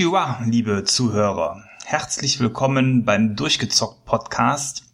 [0.00, 1.62] Konnichiwa, liebe Zuhörer.
[1.84, 4.84] Herzlich willkommen beim Durchgezockt Podcast.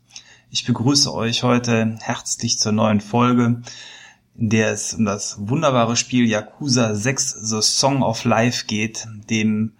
[0.50, 3.62] Ich begrüße euch heute herzlich zur neuen Folge,
[4.37, 9.74] in der es um das wunderbare Spiel Yakuza 6 The Song of Life geht, dem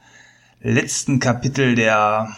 [0.61, 2.29] letzten Kapitel der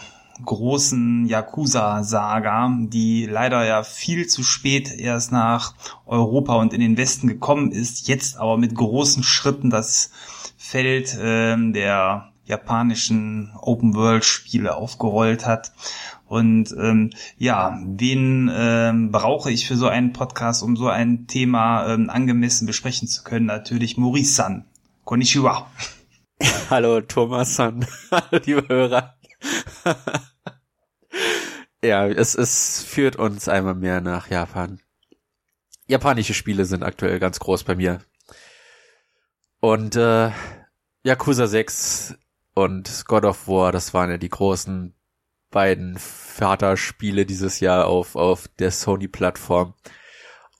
[0.43, 5.75] großen Yakuza-Saga, die leider ja viel zu spät erst nach
[6.07, 10.09] Europa und in den Westen gekommen ist, jetzt aber mit großen Schritten das
[10.57, 15.71] Feld äh, der japanischen Open-World-Spiele aufgerollt hat.
[16.25, 21.87] Und ähm, ja, wen ähm, brauche ich für so einen Podcast, um so ein Thema
[21.87, 23.45] ähm, angemessen besprechen zu können?
[23.45, 24.65] Natürlich Maurice-san.
[25.05, 25.69] Konnichiwa.
[26.69, 27.85] Hallo Thomas-san.
[28.11, 29.15] Hallo liebe Hörer.
[31.83, 34.79] ja, es, es führt uns einmal mehr nach Japan.
[35.87, 37.99] Japanische Spiele sind aktuell ganz groß bei mir.
[39.59, 40.31] Und äh,
[41.03, 42.15] Yakuza 6
[42.59, 44.93] und God of War, das waren ja die großen
[45.49, 49.75] beiden Vaterspiele dieses Jahr auf, auf der Sony-Plattform.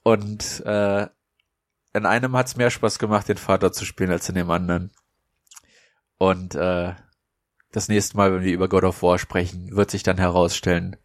[0.02, 1.06] Und äh,
[1.92, 4.92] in einem hat's mehr Spaß gemacht, den Vater zu spielen, als in dem anderen.
[6.16, 6.94] Und äh,
[7.70, 10.96] das nächste Mal, wenn wir über God of War sprechen, wird sich dann herausstellen,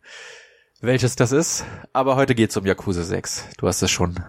[0.80, 1.66] welches das ist.
[1.92, 3.50] Aber heute geht's um Yakuza 6.
[3.58, 4.24] Du hast es schon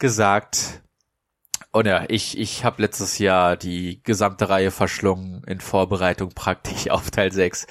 [0.00, 0.82] gesagt.
[1.72, 7.10] Und ja, ich, ich habe letztes Jahr die gesamte Reihe verschlungen in Vorbereitung praktisch auf
[7.10, 7.66] Teil 6.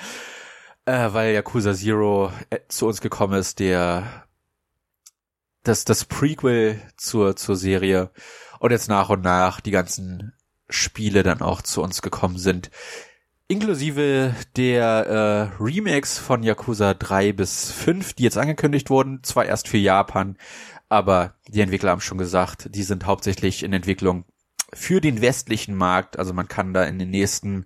[0.85, 4.25] Äh, weil Yakuza Zero äh, zu uns gekommen ist, der
[5.63, 8.11] das, das Prequel zur, zur Serie.
[8.59, 10.33] Und jetzt nach und nach die ganzen
[10.69, 12.69] Spiele dann auch zu uns gekommen sind,
[13.47, 14.87] Inklusive der
[15.59, 20.37] äh, Remakes von Yakuza 3 bis 5, die jetzt angekündigt wurden, zwar erst für Japan,
[20.89, 24.25] aber die Entwickler haben schon gesagt, die sind hauptsächlich in Entwicklung
[24.73, 26.19] für den westlichen Markt.
[26.19, 27.65] Also man kann da in den nächsten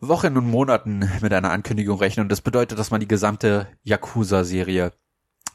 [0.00, 2.24] Wochen und Monaten mit einer Ankündigung rechnen.
[2.24, 4.92] Und das bedeutet, dass man die gesamte Yakuza-Serie,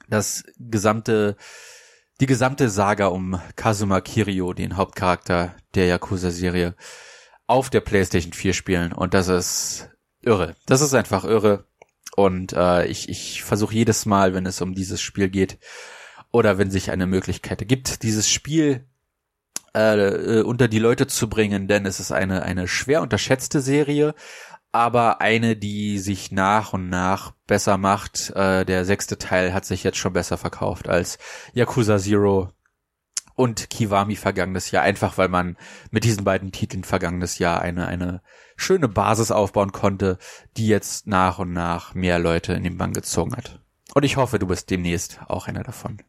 [0.09, 1.35] das gesamte,
[2.19, 6.75] die gesamte Saga um Kazuma Kiryu, den Hauptcharakter der Yakuza-Serie,
[7.47, 9.89] auf der PlayStation 4 spielen und das ist
[10.21, 10.55] irre.
[10.67, 11.65] Das ist einfach irre
[12.15, 15.59] und äh, ich, ich versuche jedes Mal, wenn es um dieses Spiel geht
[16.31, 18.87] oder wenn sich eine Möglichkeit gibt, dieses Spiel
[19.75, 24.15] äh, äh, unter die Leute zu bringen, denn es ist eine eine schwer unterschätzte Serie,
[24.71, 28.31] aber eine, die sich nach und nach besser macht.
[28.31, 31.17] Äh, der sechste Teil hat sich jetzt schon besser verkauft als
[31.53, 32.51] Yakuza Zero
[33.35, 35.57] und Kiwami vergangenes Jahr, einfach weil man
[35.89, 38.21] mit diesen beiden Titeln vergangenes Jahr eine, eine
[38.55, 40.17] schöne Basis aufbauen konnte,
[40.57, 43.61] die jetzt nach und nach mehr Leute in den Bann gezogen hat.
[43.93, 46.01] Und ich hoffe, du bist demnächst auch einer davon.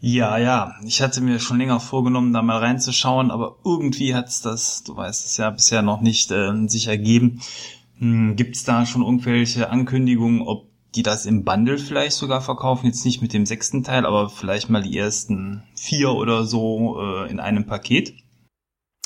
[0.00, 4.84] Ja, ja, ich hatte mir schon länger vorgenommen, da mal reinzuschauen, aber irgendwie hat's das,
[4.84, 7.40] du weißt es ja, bisher noch nicht äh, sich ergeben.
[7.98, 12.86] Hm, Gibt es da schon irgendwelche Ankündigungen, ob die das im Bundle vielleicht sogar verkaufen,
[12.86, 17.30] jetzt nicht mit dem sechsten Teil, aber vielleicht mal die ersten vier oder so äh,
[17.30, 18.14] in einem Paket.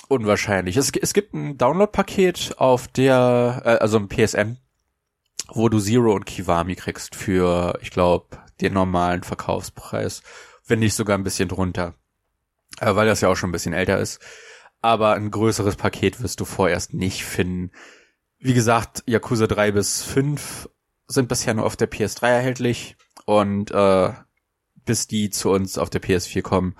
[0.08, 0.76] Unwahrscheinlich.
[0.76, 4.58] Es, es gibt ein Download-Paket auf der, äh, also ein PSN,
[5.48, 10.22] wo du Zero und Kiwami kriegst für, ich glaube, den normalen Verkaufspreis,
[10.70, 11.94] wenn nicht sogar ein bisschen drunter,
[12.80, 14.20] äh, weil das ja auch schon ein bisschen älter ist.
[14.80, 17.70] Aber ein größeres Paket wirst du vorerst nicht finden.
[18.38, 20.70] Wie gesagt, Yakuza 3 bis 5
[21.06, 24.12] sind bisher nur auf der PS3 erhältlich und äh,
[24.86, 26.76] bis die zu uns auf der PS4 kommen.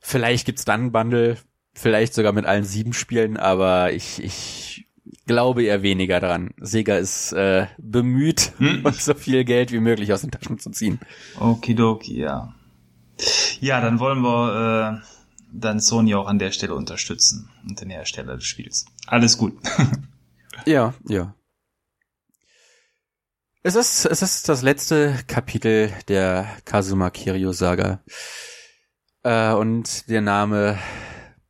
[0.00, 1.38] Vielleicht gibt's dann ein Bundle,
[1.72, 4.86] vielleicht sogar mit allen sieben Spielen, aber ich, ich
[5.26, 6.50] glaube eher weniger dran.
[6.60, 8.80] Sega ist äh, bemüht, hm?
[8.84, 11.00] uns so viel Geld wie möglich aus den Taschen zu ziehen.
[11.38, 12.54] Okidoki, ja.
[13.60, 15.06] Ja, dann wollen wir äh,
[15.52, 18.86] dann Sony auch an der Stelle unterstützen und den Hersteller des Spiels.
[19.06, 19.54] Alles gut.
[20.66, 21.34] ja, ja.
[23.62, 28.02] Es ist, es ist das letzte Kapitel der Kazuma Kiryu Saga.
[29.22, 30.78] Äh, und der Name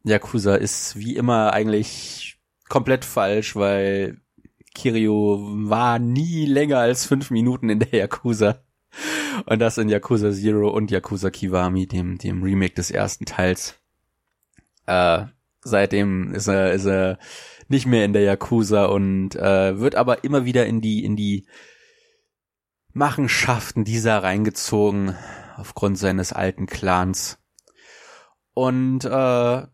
[0.05, 2.39] Yakuza ist wie immer eigentlich
[2.69, 4.21] komplett falsch, weil
[4.75, 5.39] Kiryu
[5.69, 8.63] war nie länger als fünf Minuten in der Yakuza.
[9.47, 13.79] Und das in Yakuza Zero und Yakuza Kiwami, dem, dem Remake des ersten Teils.
[14.87, 15.27] Äh,
[15.63, 17.19] seitdem ist er, ist er
[17.69, 21.47] nicht mehr in der Yakuza und äh, wird aber immer wieder in die, in die
[22.93, 25.17] Machenschaften dieser reingezogen
[25.57, 27.39] aufgrund seines alten Clans.
[28.55, 29.67] Und äh,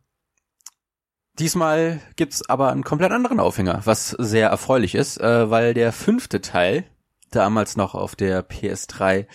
[1.38, 6.40] diesmal gibt's aber einen komplett anderen Aufhänger, was sehr erfreulich ist, äh, weil der fünfte
[6.40, 6.84] Teil,
[7.30, 9.26] damals noch auf der PS3,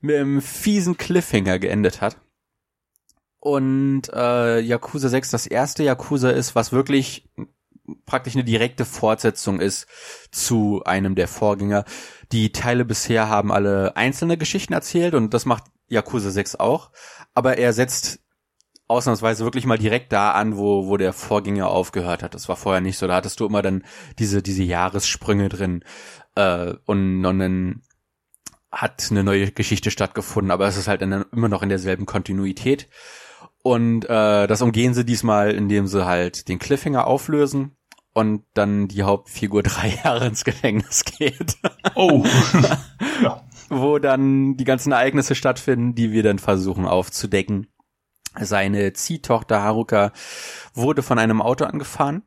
[0.00, 2.16] mit einem fiesen Cliffhanger geendet hat.
[3.38, 7.30] Und äh, Yakuza 6 das erste Yakuza ist, was wirklich
[8.06, 9.86] praktisch eine direkte Fortsetzung ist
[10.30, 11.84] zu einem der Vorgänger.
[12.32, 16.90] Die Teile bisher haben alle einzelne Geschichten erzählt und das macht Yakuza 6 auch,
[17.34, 18.20] aber er setzt
[18.90, 22.34] ausnahmsweise wirklich mal direkt da an, wo, wo der Vorgänger aufgehört hat.
[22.34, 23.06] Das war vorher nicht so.
[23.06, 23.84] Da hattest du immer dann
[24.18, 25.84] diese, diese Jahressprünge drin.
[26.34, 27.82] Äh, und, dann
[28.70, 32.88] hat eine neue Geschichte stattgefunden, aber es ist halt in, immer noch in derselben Kontinuität.
[33.62, 37.76] Und äh, das umgehen sie diesmal, indem sie halt den Cliffhanger auflösen
[38.12, 41.56] und dann die Hauptfigur drei Jahre ins Gefängnis geht.
[41.94, 42.24] Oh.
[43.22, 43.44] ja.
[43.68, 47.68] Wo dann die ganzen Ereignisse stattfinden, die wir dann versuchen aufzudecken.
[48.38, 50.12] Seine Ziehtochter Haruka
[50.74, 52.22] wurde von einem Auto angefahren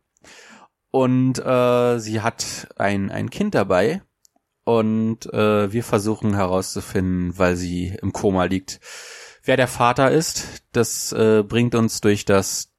[0.93, 4.03] und äh, sie hat ein, ein Kind dabei
[4.63, 8.79] und äh, wir versuchen herauszufinden, weil sie im Koma liegt,
[9.43, 10.61] wer der Vater ist.
[10.71, 12.75] Das äh, bringt uns durch das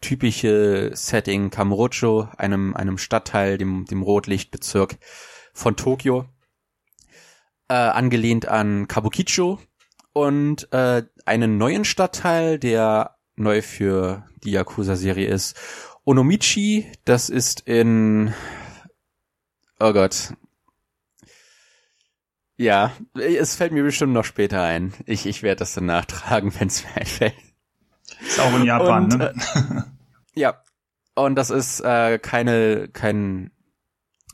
[0.00, 4.98] typische Setting Kamurocho, einem, einem Stadtteil, dem, dem Rotlichtbezirk
[5.52, 6.24] von Tokio,
[7.68, 9.60] äh, angelehnt an Kabukicho
[10.12, 15.56] und äh, einen neuen Stadtteil, der neu für die Yakuza-Serie ist.
[16.10, 18.34] Onomichi, das ist in,
[19.78, 20.34] oh Gott,
[22.56, 24.92] ja, es fällt mir bestimmt noch später ein.
[25.06, 27.34] Ich, ich werde das dann nachtragen, wenn es mir einfällt.
[28.26, 29.34] Ist auch in Japan, und, ne?
[30.34, 30.60] Äh, ja.
[31.14, 33.52] Und das ist äh, keine, kein,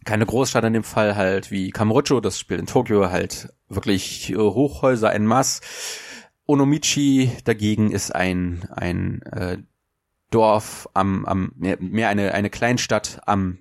[0.07, 4.37] keine Großstadt in dem Fall halt wie Kamurocho, das spielt in Tokio halt wirklich äh,
[4.37, 5.61] Hochhäuser en masse.
[6.47, 9.59] Onomichi dagegen ist ein, ein äh,
[10.31, 13.59] Dorf am, am mehr, eine, eine Kleinstadt am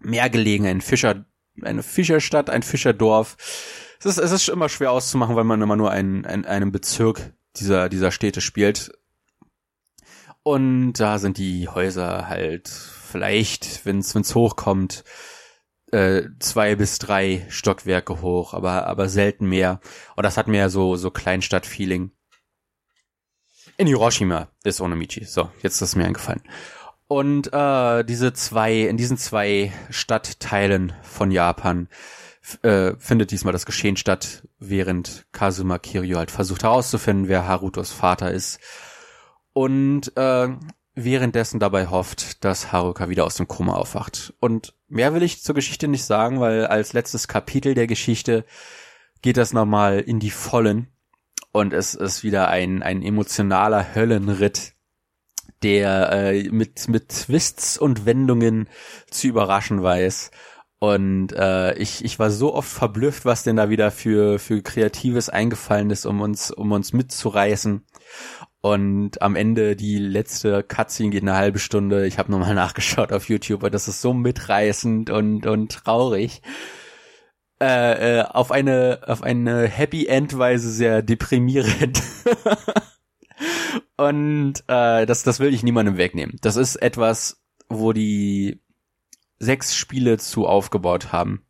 [0.00, 1.24] Meer gelegen, ein Fischer,
[1.62, 3.36] eine Fischerstadt, ein Fischerdorf
[4.00, 7.32] es ist, es ist immer schwer auszumachen, weil man immer nur einen, einen, einen Bezirk
[7.56, 8.92] dieser, dieser Städte spielt.
[10.44, 15.02] Und da sind die Häuser halt vielleicht, wenn es hochkommt,
[15.90, 19.80] äh, zwei bis drei Stockwerke hoch, aber, aber selten mehr.
[20.14, 22.12] Und das hat mehr so, so Kleinstadt-Feeling.
[23.78, 25.24] In Hiroshima ist Onomichi.
[25.24, 26.42] So, jetzt ist es mir eingefallen.
[27.06, 31.88] Und äh, diese zwei, in diesen zwei Stadtteilen von Japan
[32.62, 38.32] äh, findet diesmal das Geschehen statt, während Kazuma Kiryu halt versucht herauszufinden, wer Harutos Vater
[38.32, 38.58] ist.
[39.52, 40.48] Und äh,
[40.96, 44.34] währenddessen dabei hofft, dass Haruka wieder aus dem Koma aufwacht.
[44.40, 48.44] Und mehr will ich zur Geschichte nicht sagen, weil als letztes Kapitel der Geschichte
[49.22, 50.88] geht das nochmal in die Vollen.
[51.58, 54.74] Und es ist wieder ein, ein emotionaler Höllenritt,
[55.64, 58.68] der äh, mit, mit Twists und Wendungen
[59.10, 60.30] zu überraschen weiß.
[60.78, 65.30] Und äh, ich, ich war so oft verblüfft, was denn da wieder für, für Kreatives
[65.30, 67.84] eingefallen ist, um uns, um uns mitzureißen.
[68.60, 72.06] Und am Ende die letzte Cutscene geht eine halbe Stunde.
[72.06, 76.40] Ich habe nochmal nachgeschaut auf YouTube und das ist so mitreißend und, und traurig.
[77.60, 82.00] Äh, äh, auf eine auf eine Happy End Weise sehr deprimierend.
[83.96, 86.36] und äh, das das will ich niemandem wegnehmen.
[86.40, 88.60] Das ist etwas, wo die
[89.40, 91.44] sechs Spiele zu aufgebaut haben.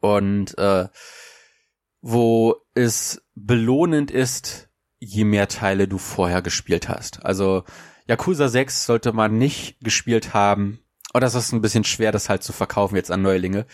[0.00, 0.86] Und äh,
[2.02, 4.68] wo es belohnend ist,
[5.00, 7.24] je mehr Teile du vorher gespielt hast.
[7.24, 7.64] Also
[8.06, 10.78] Yakuza 6 sollte man nicht gespielt haben.
[11.12, 13.66] Oder das ist ein bisschen schwer, das halt zu verkaufen jetzt an Neulinge.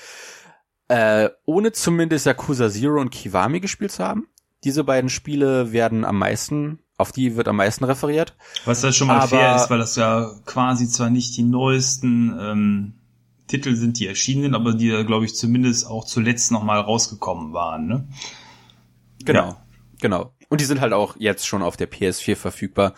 [0.89, 4.29] Äh, ohne zumindest Yakuza Zero und Kiwami gespielt zu haben.
[4.65, 8.37] Diese beiden Spiele werden am meisten, auf die wird am meisten referiert.
[8.65, 12.37] Was ja schon mal Aber, fair ist, weil das ja quasi zwar nicht die neuesten
[12.39, 12.95] ähm,
[13.49, 17.87] Titel sind, die erschienen aber die, glaube ich, zumindest auch zuletzt nochmal rausgekommen waren.
[17.87, 18.09] Ne?
[19.25, 19.67] Genau, ja.
[20.01, 20.35] genau.
[20.49, 22.95] Und die sind halt auch jetzt schon auf der PS4 verfügbar,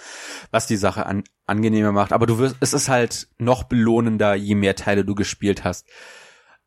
[0.51, 2.13] was die Sache an, angenehmer macht.
[2.13, 5.87] Aber du wirst, es ist halt noch belohnender, je mehr Teile du gespielt hast.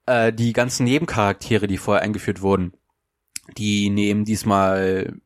[0.07, 2.73] Äh, die ganzen Nebencharaktere, die vorher eingeführt wurden,
[3.57, 5.19] die nehmen diesmal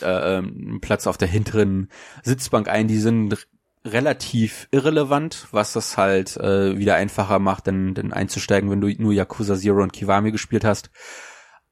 [0.00, 1.90] äh, ähm, Platz auf der hinteren
[2.22, 2.88] Sitzbank ein.
[2.88, 3.46] Die sind
[3.84, 9.12] relativ irrelevant, was das halt äh, wieder einfacher macht, denn, denn einzusteigen, wenn du nur
[9.12, 10.90] Yakuza Zero und Kiwami gespielt hast.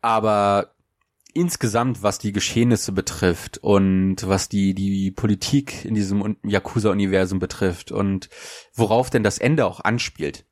[0.01, 0.75] Aber
[1.35, 8.29] insgesamt, was die Geschehnisse betrifft und was die, die Politik in diesem Yakuza-Universum betrifft und
[8.75, 10.45] worauf denn das Ende auch anspielt,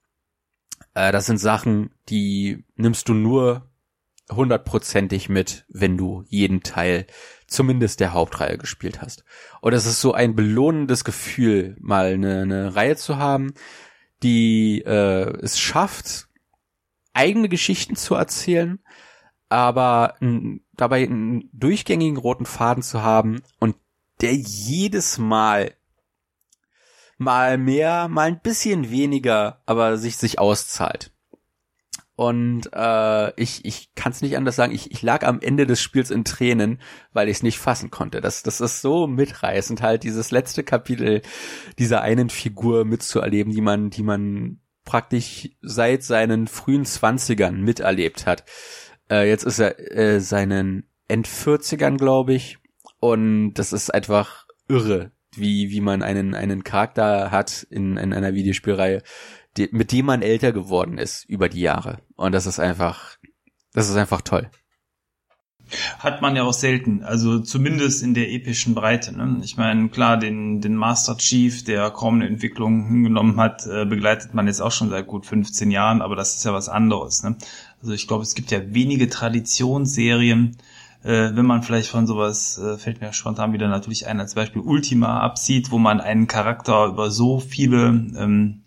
[0.95, 3.71] äh, das sind Sachen, die nimmst du nur
[4.31, 7.07] hundertprozentig mit, wenn du jeden Teil
[7.47, 9.25] zumindest der Hauptreihe gespielt hast.
[9.61, 13.55] Und es ist so ein belohnendes Gefühl, mal eine, eine Reihe zu haben,
[14.23, 16.29] die äh, es schafft,
[17.13, 18.79] eigene Geschichten zu erzählen,
[19.49, 23.75] aber n, dabei einen durchgängigen roten Faden zu haben und
[24.21, 25.73] der jedes Mal
[27.21, 31.13] mal mehr, mal ein bisschen weniger, aber sich sich auszahlt.
[32.17, 35.81] Und äh, ich, ich kann es nicht anders sagen, ich, ich lag am Ende des
[35.81, 36.81] Spiels in Tränen,
[37.13, 38.21] weil ich es nicht fassen konnte.
[38.21, 41.23] Das, das ist so mitreißend, halt dieses letzte Kapitel
[41.79, 48.45] dieser einen Figur mitzuerleben, die man, die man praktisch seit seinen frühen Zwanzigern miterlebt hat.
[49.11, 52.59] Äh, jetzt ist er äh, seinen Endvierzigern, glaube ich.
[52.99, 58.35] Und das ist einfach irre, wie, wie man einen, einen Charakter hat in, in einer
[58.35, 59.03] Videospielreihe,
[59.57, 61.99] die, mit dem man älter geworden ist über die Jahre.
[62.17, 63.17] Und das ist einfach,
[63.73, 64.51] das ist einfach toll.
[66.01, 69.17] Hat man ja auch selten, also zumindest in der epischen Breite.
[69.17, 69.41] Ne?
[69.45, 74.35] Ich meine, klar, den, den Master Chief, der kaum eine Entwicklung hingenommen hat, äh, begleitet
[74.35, 77.23] man jetzt auch schon seit gut 15 Jahren, aber das ist ja was anderes.
[77.23, 77.37] Ne?
[77.81, 80.57] Also ich glaube, es gibt ja wenige Traditionsserien,
[81.03, 84.63] äh, wenn man vielleicht von sowas, äh, fällt mir spontan wieder natürlich ein, als Beispiel
[84.63, 88.63] Ultima absieht, wo man einen Charakter über so viele ähm,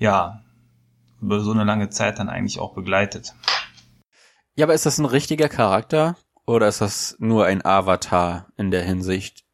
[0.00, 0.42] ja,
[1.20, 3.34] über so eine lange Zeit dann eigentlich auch begleitet.
[4.56, 8.82] Ja, aber ist das ein richtiger Charakter oder ist das nur ein Avatar in der
[8.82, 9.44] Hinsicht,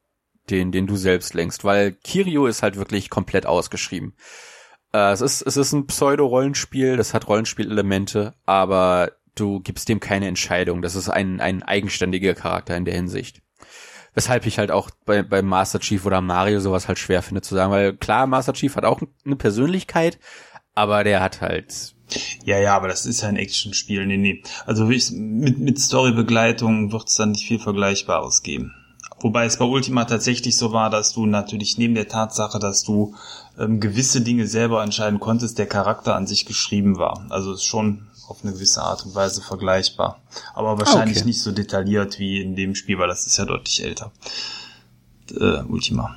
[0.49, 1.65] den, den du selbst lenkst?
[1.65, 4.15] Weil Kirio ist halt wirklich komplett ausgeschrieben.
[4.93, 10.27] Äh, es ist, es ist ein Pseudo-Rollenspiel, das hat Rollenspielelemente, aber du gibst dem keine
[10.27, 10.83] Entscheidung.
[10.83, 13.43] Das ist ein, ein eigenständiger Charakter in der Hinsicht.
[14.15, 17.55] Weshalb ich halt auch bei, bei Master Chief oder Mario sowas halt schwer finde zu
[17.55, 20.19] sagen, weil klar, Master Chief hat auch eine Persönlichkeit,
[20.75, 21.95] aber der hat halt
[22.45, 24.07] ja, ja, aber das ist ja ein Actionspiel.
[24.07, 24.43] Nee, nee.
[24.65, 28.73] Also ich, mit, mit Storybegleitung wird es dann nicht viel Vergleichbares geben.
[29.21, 33.15] Wobei es bei Ultima tatsächlich so war, dass du natürlich neben der Tatsache, dass du
[33.59, 37.27] ähm, gewisse Dinge selber entscheiden konntest, der Charakter an sich geschrieben war.
[37.31, 40.23] Also ist schon auf eine gewisse Art und Weise vergleichbar.
[40.55, 41.27] Aber wahrscheinlich okay.
[41.27, 44.13] nicht so detailliert wie in dem Spiel, weil das ist ja deutlich älter.
[45.31, 46.17] Äh, Ultima.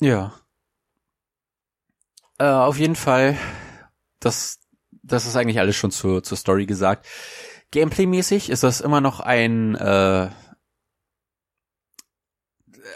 [0.00, 0.32] Ja.
[2.38, 3.38] Äh, auf jeden Fall,
[4.20, 4.58] das,
[5.02, 7.06] das ist eigentlich alles schon zur, zur Story gesagt.
[7.70, 10.30] Gameplay-mäßig ist das immer noch ein äh,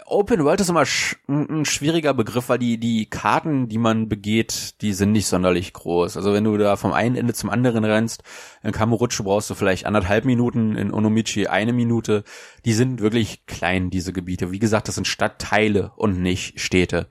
[0.09, 4.81] Open World ist immer sch ein schwieriger Begriff, weil die, die Karten, die man begeht,
[4.81, 6.17] die sind nicht sonderlich groß.
[6.17, 8.23] Also wenn du da vom einen Ende zum anderen rennst,
[8.63, 12.23] in Kamurocho brauchst du vielleicht anderthalb Minuten, in Onomichi eine Minute.
[12.65, 14.51] Die sind wirklich klein, diese Gebiete.
[14.51, 17.07] Wie gesagt, das sind Stadtteile und nicht Städte,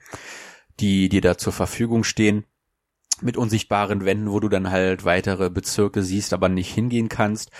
[0.80, 2.44] die dir da zur Verfügung stehen.
[3.20, 7.50] Mit unsichtbaren Wänden, wo du dann halt weitere Bezirke siehst, aber nicht hingehen kannst.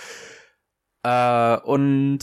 [1.03, 2.19] Äh, und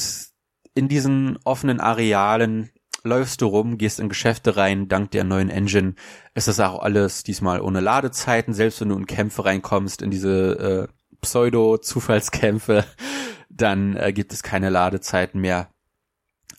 [0.74, 2.70] in diesen offenen Arealen
[3.06, 5.94] läufst du rum, gehst in Geschäfte rein, dank der neuen Engine
[6.34, 10.88] ist das auch alles diesmal ohne Ladezeiten, selbst wenn du in Kämpfe reinkommst, in diese
[10.88, 12.84] äh, Pseudo-Zufallskämpfe,
[13.48, 15.70] dann äh, gibt es keine Ladezeiten mehr.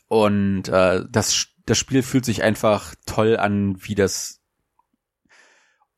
[0.08, 4.42] Und äh, das, das Spiel fühlt sich einfach toll an, wie das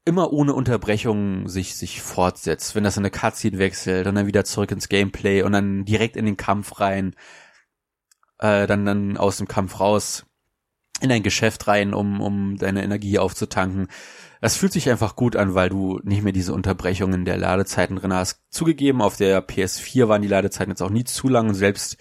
[0.06, 2.74] immer ohne Unterbrechung sich, sich fortsetzt.
[2.74, 6.16] Wenn das in eine Cutscene wechselt und dann wieder zurück ins Gameplay und dann direkt
[6.16, 7.16] in den Kampf rein,
[8.40, 10.26] äh, dann, dann aus dem Kampf raus
[11.02, 13.88] in ein Geschäft rein, um, um deine Energie aufzutanken.
[14.42, 18.14] Das fühlt sich einfach gut an, weil du nicht mehr diese Unterbrechungen der Ladezeiten drin
[18.14, 18.42] hast.
[18.50, 21.98] Zugegeben, auf der PS4 waren die Ladezeiten jetzt auch nie zu lang selbst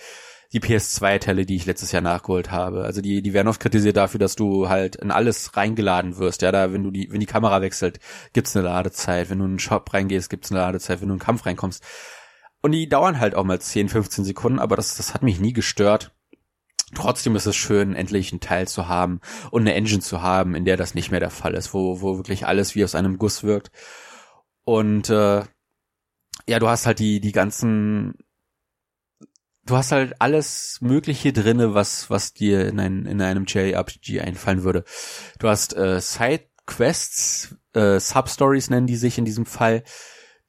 [0.53, 2.85] die PS2-Teile, die ich letztes Jahr nachgeholt habe.
[2.85, 6.41] Also die, die werden oft kritisiert dafür, dass du halt in alles reingeladen wirst.
[6.43, 7.99] Ja, da, wenn du die, wenn die Kamera wechselt,
[8.33, 9.29] gibt's eine Ladezeit.
[9.29, 11.01] Wenn du in einen Shop reingehst, gibt's eine Ladezeit.
[11.01, 11.85] Wenn du in einen Kampf reinkommst.
[12.63, 15.53] Und die dauern halt auch mal 10, 15 Sekunden, aber das, das hat mich nie
[15.53, 16.13] gestört.
[16.95, 20.65] Trotzdem ist es schön, endlich einen Teil zu haben und eine Engine zu haben, in
[20.65, 23.43] der das nicht mehr der Fall ist, wo, wo wirklich alles wie aus einem Guss
[23.43, 23.71] wirkt.
[24.65, 25.43] Und äh,
[26.47, 28.15] ja, du hast halt die, die ganzen
[29.69, 34.63] du hast halt alles Mögliche drinne, was, was dir in, ein, in einem JRPG einfallen
[34.63, 34.85] würde.
[35.39, 39.85] Du hast äh, Side-Quests, äh, Sub-Stories nennen die sich in diesem Fall.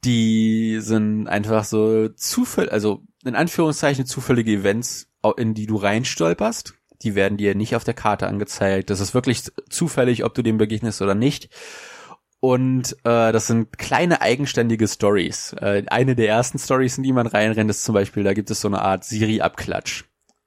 [0.04, 6.74] Die sind einfach so Zufall, also in Anführungszeichen zufällige Events, in die du reinstolperst.
[7.02, 8.90] Die werden dir nicht auf der Karte angezeigt.
[8.90, 11.48] Das ist wirklich zufällig, ob du dem begegnest oder nicht.
[12.40, 15.52] Und äh, das sind kleine eigenständige Stories.
[15.54, 18.62] Äh, eine der ersten Stories, in die man reinrennt, ist zum Beispiel, da gibt es
[18.62, 20.04] so eine Art Siri-Abklatsch.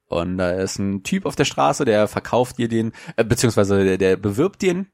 [0.08, 3.98] Und da ist ein Typ auf der Straße, der verkauft dir den, äh, beziehungsweise der,
[3.98, 4.88] der bewirbt den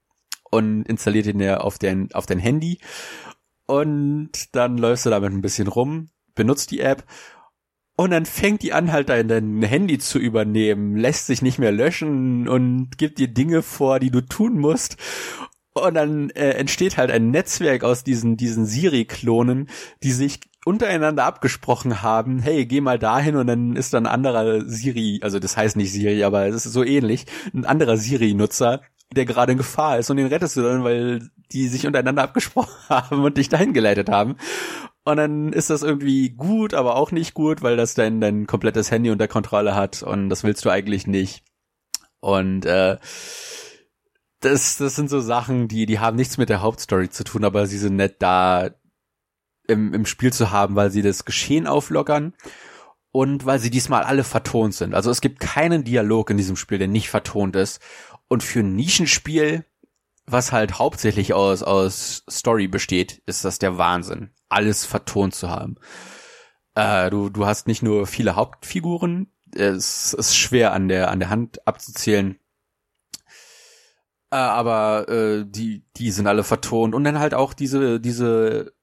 [0.51, 2.79] und installiert den auf dein, auf dein Handy.
[3.65, 7.03] Und dann läufst du damit ein bisschen rum, benutzt die App
[7.99, 12.47] und dann fängt die an, halt dein Handy zu übernehmen, lässt sich nicht mehr löschen
[12.47, 14.95] und gibt dir Dinge vor, die du tun musst.
[15.73, 19.67] Und dann äh, entsteht halt ein Netzwerk aus diesen, diesen Siri-Klonen,
[20.01, 24.61] die sich untereinander abgesprochen haben, hey, geh mal dahin und dann ist dann ein anderer
[24.65, 28.79] Siri, also das heißt nicht Siri, aber es ist so ähnlich, ein anderer Siri-Nutzer
[29.15, 32.75] der gerade in Gefahr ist und den rettest du dann, weil die sich untereinander abgesprochen
[32.89, 34.35] haben und dich dahin geleitet haben.
[35.09, 38.91] Und dann ist das irgendwie gut, aber auch nicht gut, weil das dein, dein komplettes
[38.91, 41.43] Handy unter Kontrolle hat und das willst du eigentlich nicht.
[42.19, 42.97] Und äh,
[44.39, 47.65] das, das sind so Sachen, die, die haben nichts mit der Hauptstory zu tun, aber
[47.65, 48.69] sie sind nett da
[49.67, 52.33] im, im Spiel zu haben, weil sie das Geschehen auflockern
[53.11, 54.93] und weil sie diesmal alle vertont sind.
[54.93, 57.81] Also es gibt keinen Dialog in diesem Spiel, der nicht vertont ist.
[58.27, 59.65] Und für ein Nischenspiel,
[60.25, 65.75] was halt hauptsächlich aus, aus Story besteht, ist das der Wahnsinn, alles vertont zu haben.
[66.75, 71.29] Äh, du, du hast nicht nur viele Hauptfiguren, es ist schwer an der, an der
[71.29, 72.37] Hand abzuzählen.
[74.31, 76.93] Äh, aber äh, die, die sind alle vertont.
[76.93, 78.73] Und dann halt auch diese, diese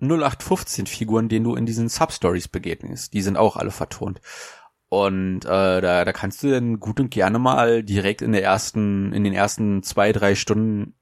[0.00, 3.12] 0815 Figuren, denen du in diesen Substories begegnest.
[3.14, 4.20] Die sind auch alle vertont.
[4.88, 9.12] Und äh, da, da kannst du dann gut und gerne mal direkt in der ersten,
[9.12, 10.94] in den ersten zwei, drei Stunden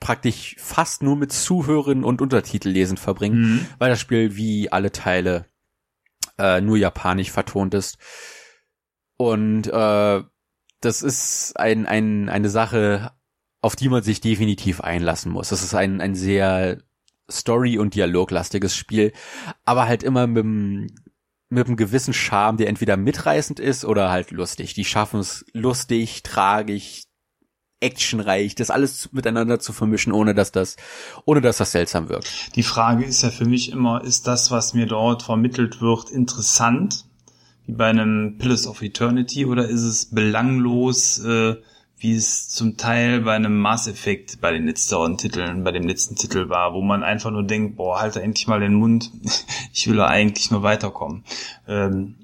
[0.00, 3.66] praktisch fast nur mit Zuhören und Untertitel lesen verbringen, mhm.
[3.78, 5.46] weil das Spiel wie alle Teile
[6.38, 7.98] äh, nur japanisch vertont ist.
[9.16, 10.22] Und äh,
[10.80, 13.12] das ist ein, ein, eine Sache,
[13.60, 15.48] auf die man sich definitiv einlassen muss.
[15.48, 16.82] Das ist ein, ein sehr
[17.30, 19.12] Story- und Dialoglastiges Spiel,
[19.64, 20.86] aber halt immer mit einem
[21.50, 24.74] mit einem gewissen Charme, der entweder mitreißend ist oder halt lustig.
[24.74, 27.04] Die schaffen es lustig, tragisch,
[27.80, 30.76] actionreich, das alles miteinander zu vermischen, ohne dass das,
[31.24, 32.56] ohne dass das seltsam wirkt.
[32.56, 37.04] Die Frage ist ja für mich immer, ist das, was mir dort vermittelt wird, interessant,
[37.66, 41.56] wie bei einem Pillars of Eternity, oder ist es belanglos, äh,
[42.00, 46.14] wie es zum Teil bei einem Mass Effect bei den letzteren Titeln, bei dem letzten
[46.14, 49.10] Titel war, wo man einfach nur denkt, boah, halte endlich mal den Mund,
[49.72, 51.24] ich will da eigentlich nur weiterkommen.
[51.66, 52.14] Ähm,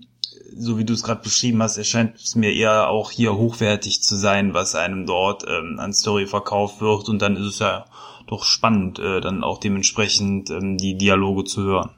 [0.56, 4.16] so wie du es gerade beschrieben hast, erscheint es mir eher auch hier hochwertig zu
[4.16, 7.86] sein, was einem dort ähm, an Story verkauft wird und dann ist es ja
[8.26, 11.90] doch spannend, äh, dann auch dementsprechend ähm, die Dialoge zu hören.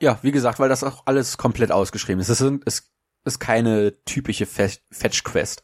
[0.00, 2.28] Ja, wie gesagt, weil das auch alles komplett ausgeschrieben ist.
[2.28, 2.90] Es ist, es
[3.24, 5.62] ist keine typische Fetch-Quest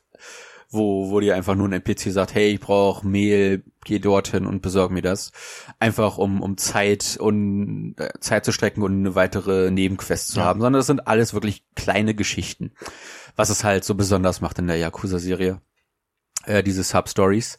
[0.70, 4.60] wo, wo dir einfach nur ein NPC sagt, hey, ich brauche Mehl, geh dorthin und
[4.60, 5.32] besorg mir das.
[5.78, 10.46] Einfach um, um Zeit und äh, Zeit zu strecken und eine weitere Nebenquest zu ja.
[10.46, 12.72] haben, sondern das sind alles wirklich kleine Geschichten.
[13.34, 15.60] Was es halt so besonders macht in der Yakuza-Serie.
[16.44, 17.58] Äh, diese Sub-Stories.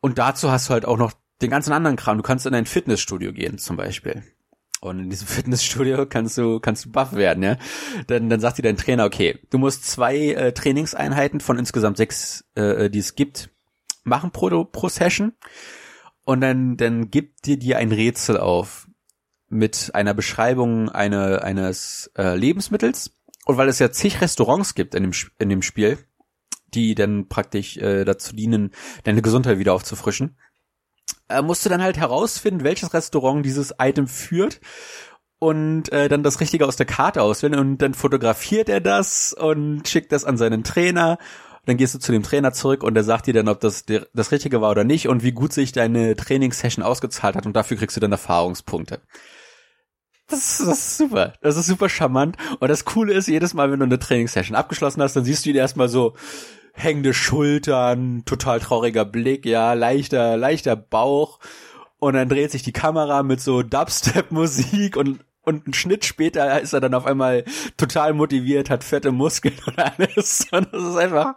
[0.00, 2.18] Und dazu hast du halt auch noch den ganzen anderen Kram.
[2.18, 4.22] Du kannst in ein Fitnessstudio gehen, zum Beispiel.
[4.86, 7.56] Und in diesem Fitnessstudio kannst du, kannst du buff werden, ja.
[8.06, 12.44] Dann, dann sagt dir dein Trainer, okay, du musst zwei äh, Trainingseinheiten von insgesamt sechs,
[12.54, 13.50] äh, die es gibt,
[14.04, 15.32] machen pro, pro Session.
[16.24, 18.88] Und dann, dann gibt dir dir ein Rätsel auf
[19.48, 23.12] mit einer Beschreibung eine, eines äh, Lebensmittels.
[23.44, 25.98] Und weil es ja zig Restaurants gibt in dem, in dem Spiel,
[26.74, 28.72] die dann praktisch äh, dazu dienen,
[29.04, 30.36] deine Gesundheit wieder aufzufrischen,
[31.28, 34.60] äh, musst du dann halt herausfinden, welches Restaurant dieses Item führt
[35.38, 39.86] und äh, dann das Richtige aus der Karte auswählen und dann fotografiert er das und
[39.86, 41.18] schickt das an seinen Trainer.
[41.66, 44.30] Dann gehst du zu dem Trainer zurück und der sagt dir dann, ob das das
[44.30, 47.96] Richtige war oder nicht und wie gut sich deine Trainingssession ausgezahlt hat und dafür kriegst
[47.96, 49.00] du dann Erfahrungspunkte.
[50.28, 51.34] Das, das ist super.
[51.40, 52.36] Das ist super charmant.
[52.58, 55.50] Und das Coole ist, jedes Mal, wenn du eine Trainingssession abgeschlossen hast, dann siehst du
[55.50, 56.14] ihn erstmal so,
[56.76, 61.40] hängende Schultern, total trauriger Blick, ja, leichter, leichter Bauch.
[61.98, 66.72] Und dann dreht sich die Kamera mit so Dubstep-Musik und und ein Schnitt später ist
[66.72, 67.44] er dann auf einmal
[67.76, 70.48] total motiviert, hat fette Muskeln und alles.
[70.50, 71.36] Und das ist einfach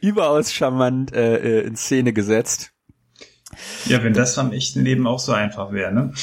[0.00, 2.72] überaus charmant äh, äh in Szene gesetzt.
[3.84, 6.14] Ja, wenn das am echten Leben auch so einfach wäre, ne?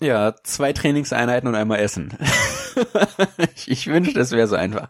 [0.00, 2.12] Ja, zwei Trainingseinheiten und einmal Essen.
[3.54, 4.88] ich, ich wünschte, es wäre so einfach.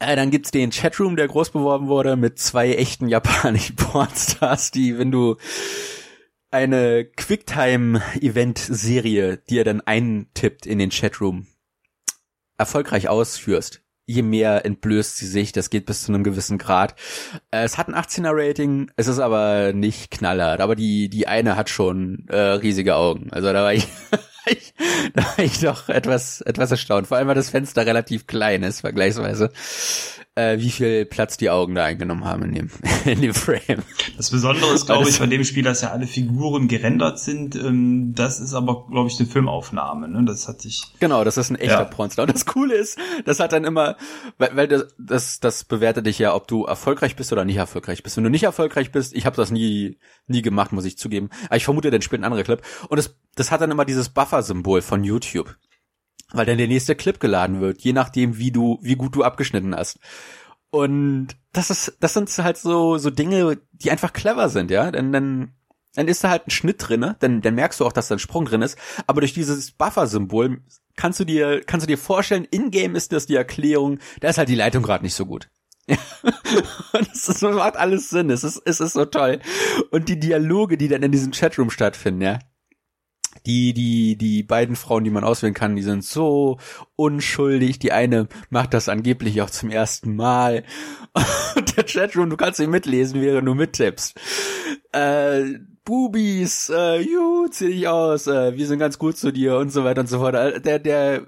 [0.00, 4.98] Äh, dann gibt's den Chatroom, der groß beworben wurde, mit zwei echten japanischen Pornstars, die,
[4.98, 5.36] wenn du
[6.50, 11.46] eine Quicktime-Event-Serie, die er dann eintippt in den Chatroom,
[12.56, 15.52] erfolgreich ausführst, je mehr entblößt sie sich.
[15.52, 16.94] Das geht bis zu einem gewissen Grad.
[17.50, 20.60] Äh, es hat ein 18er Rating, es ist aber nicht knallhart.
[20.60, 23.28] Aber die, die eine hat schon äh, riesige Augen.
[23.30, 23.86] Also da war ich
[24.50, 24.74] ich,
[25.14, 27.06] da war ich doch etwas, etwas erstaunt.
[27.06, 29.50] Vor allem, weil das Fenster relativ klein ist, vergleichsweise,
[30.38, 32.70] äh, wie viel Platz die Augen da eingenommen haben in dem,
[33.04, 33.82] in dem Frame.
[34.16, 37.56] Das Besondere ist, glaube ich, bei dem Spiel, dass ja alle Figuren gerendert sind.
[37.56, 40.08] Ähm, das ist aber, glaube ich, eine Filmaufnahme.
[40.08, 40.24] Ne?
[40.24, 40.82] Das hatte ich.
[41.00, 41.84] Genau, das ist ein echter ja.
[41.84, 42.24] Pornstar.
[42.26, 43.96] Und das Coole ist, das hat dann immer,
[44.38, 48.02] weil, weil das, das, das bewertet dich ja, ob du erfolgreich bist oder nicht erfolgreich
[48.02, 48.16] bist.
[48.16, 49.98] Wenn du nicht erfolgreich bist, ich habe das nie,
[50.28, 51.30] nie gemacht, muss ich zugeben.
[51.46, 52.62] Aber ich vermute, dann spielt ein anderer Clip.
[52.88, 55.56] Und das, das hat dann immer dieses Buffer-Symbol von YouTube
[56.32, 59.74] weil dann der nächste Clip geladen wird, je nachdem, wie du, wie gut du abgeschnitten
[59.74, 59.98] hast.
[60.70, 64.90] Und das ist, das sind halt so, so Dinge, die einfach clever sind, ja.
[64.90, 65.54] Denn dann,
[65.94, 68.20] dann ist da halt ein Schnitt drinne, dann, dann merkst du auch, dass da ein
[68.20, 68.78] Sprung drin ist.
[69.06, 70.60] Aber durch dieses Buffer-Symbol
[70.96, 74.50] kannst du dir, kannst du dir vorstellen, in-game ist das die Erklärung, da ist halt
[74.50, 75.48] die Leitung gerade nicht so gut.
[77.12, 78.28] es ist, macht alles Sinn.
[78.28, 79.40] Es ist, es ist so toll.
[79.90, 82.38] Und die Dialoge, die dann in diesem Chatroom stattfinden, ja.
[83.46, 86.58] Die, die, die beiden Frauen, die man auswählen kann, die sind so
[86.96, 87.78] unschuldig.
[87.78, 90.64] Die eine macht das angeblich auch zum ersten Mal.
[91.56, 94.18] Und der Chatroom, du kannst ihn mitlesen, während du mittippst.
[94.92, 99.70] Äh, Bubis, äh, juhu, zieh dich aus, äh, wir sind ganz gut zu dir und
[99.70, 100.34] so weiter und so fort.
[100.34, 101.26] Äh, der, der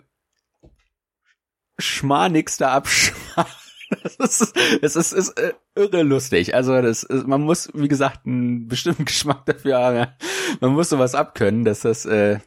[1.78, 3.46] schmarnigste Abschmarr
[4.04, 6.54] es ist, es ist, ist äh, irre lustig.
[6.54, 10.12] Also das, ist, man muss, wie gesagt, einen bestimmten Geschmack dafür haben.
[10.60, 12.38] Man muss sowas abkönnen, dass das äh,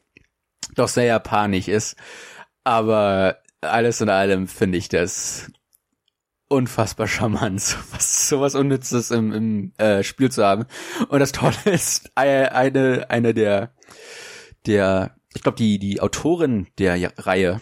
[0.76, 1.96] doch sehr japanisch ist.
[2.64, 5.52] Aber alles in allem finde ich das
[6.48, 10.66] unfassbar charmant, sowas, sowas Unnützes im, im äh, Spiel zu haben.
[11.10, 13.74] Und das Tolle ist, eine, eine der,
[14.66, 17.62] der, ich glaube, die, die Autorin der Reihe,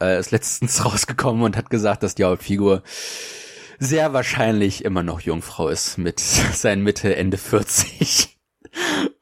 [0.00, 2.82] äh, ist letztens rausgekommen und hat gesagt, dass die Hauptfigur
[3.78, 8.38] sehr wahrscheinlich immer noch Jungfrau ist mit seinen Mitte, Ende 40.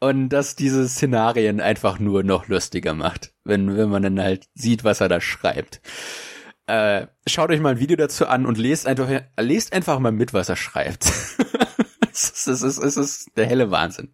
[0.01, 4.85] Und dass diese Szenarien einfach nur noch lustiger macht, wenn, wenn man dann halt sieht,
[4.85, 5.81] was er da schreibt.
[6.67, 9.09] Äh, schaut euch mal ein Video dazu an und lest einfach,
[9.39, 11.05] lest einfach mal mit, was er schreibt.
[12.13, 14.13] es, ist, es, ist, es ist der helle Wahnsinn.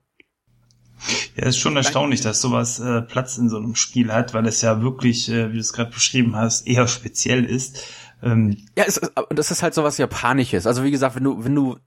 [1.36, 4.62] Ja, ist schon erstaunlich, dass sowas äh, Platz in so einem Spiel hat, weil es
[4.62, 7.84] ja wirklich, äh, wie du es gerade beschrieben hast, eher speziell ist.
[8.22, 10.66] Ähm, ja, es, das ist halt sowas Japanisches.
[10.66, 11.78] Also wie gesagt, wenn du, wenn du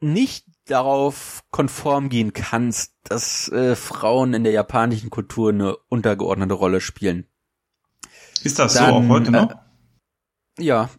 [0.00, 6.80] nicht darauf konform gehen kannst, dass äh, Frauen in der japanischen Kultur eine untergeordnete Rolle
[6.80, 7.26] spielen.
[8.42, 9.50] Ist das dann, so auch heute noch?
[9.50, 10.90] Äh, ja,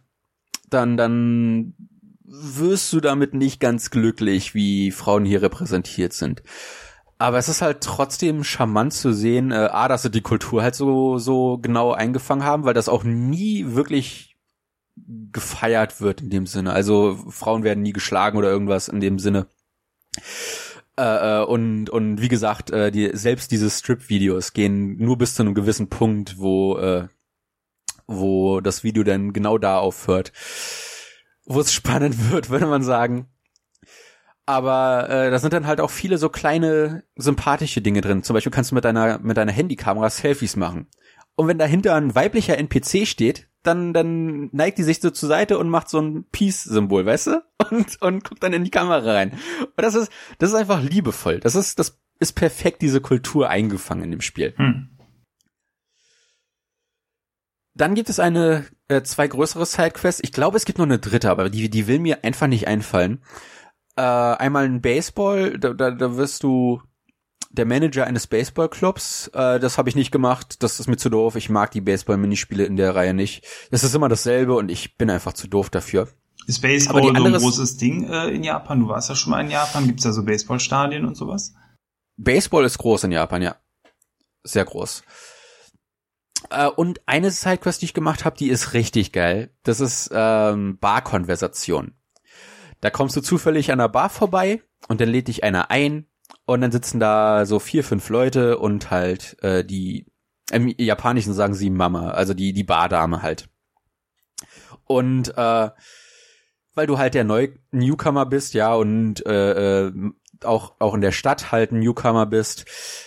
[0.68, 1.74] dann, dann
[2.24, 6.42] wirst du damit nicht ganz glücklich, wie Frauen hier repräsentiert sind.
[7.22, 10.74] Aber es ist halt trotzdem charmant zu sehen, äh, A, dass sie die Kultur halt
[10.74, 14.36] so, so genau eingefangen haben, weil das auch nie wirklich
[14.96, 16.72] gefeiert wird in dem Sinne.
[16.72, 19.46] Also Frauen werden nie geschlagen oder irgendwas in dem Sinne.
[20.98, 25.42] Äh, äh, und, und wie gesagt, äh, die, selbst diese Strip-Videos gehen nur bis zu
[25.42, 27.06] einem gewissen Punkt, wo, äh,
[28.08, 30.32] wo das Video dann genau da aufhört.
[31.44, 33.31] Wo es spannend wird, würde man sagen.
[34.52, 38.22] Aber äh, da sind dann halt auch viele so kleine sympathische Dinge drin.
[38.22, 40.88] Zum Beispiel kannst du mit deiner mit deiner Handykamera Selfies machen.
[41.36, 45.56] Und wenn dahinter ein weiblicher NPC steht, dann dann neigt die sich so zur Seite
[45.56, 47.42] und macht so ein Peace-Symbol, weißt du?
[47.70, 49.30] Und und guckt dann in die Kamera rein.
[49.60, 51.40] Und das ist das ist einfach liebevoll.
[51.40, 54.52] Das ist das ist perfekt diese Kultur eingefangen in dem Spiel.
[54.56, 54.90] Hm.
[57.74, 60.20] Dann gibt es eine äh, zwei größere Sidequests.
[60.22, 63.22] Ich glaube, es gibt noch eine dritte, aber die die will mir einfach nicht einfallen
[63.96, 66.80] äh, einmal ein Baseball, da, da, da wirst du
[67.50, 69.28] der Manager eines Baseballclubs.
[69.28, 71.36] Äh, das habe ich nicht gemacht, das ist mir zu doof.
[71.36, 73.44] Ich mag die Baseball-Minispiele in der Reihe nicht.
[73.70, 76.08] Das ist immer dasselbe und ich bin einfach zu doof dafür.
[76.46, 78.80] Ist Baseball so ein großes Ding äh, in Japan?
[78.80, 79.86] Du warst ja schon mal in Japan.
[79.86, 81.54] Gibt's da so Baseballstadien und sowas?
[82.16, 83.56] Baseball ist groß in Japan, ja.
[84.42, 85.04] Sehr groß.
[86.50, 89.50] Äh, und eine Sidequest, die ich gemacht habe, die ist richtig geil.
[89.62, 91.94] Das ist ähm, Barkonversation.
[92.82, 96.06] Da kommst du zufällig an der Bar vorbei und dann lädt dich einer ein
[96.46, 100.06] und dann sitzen da so vier, fünf Leute und halt äh, die,
[100.50, 103.48] im Japanischen sagen sie Mama, also die, die Bardame halt.
[104.84, 105.70] Und äh,
[106.74, 109.92] weil du halt der Neu Newcomer bist, ja, und äh, äh,
[110.42, 112.66] auch, auch in der Stadt halt ein Newcomer bist,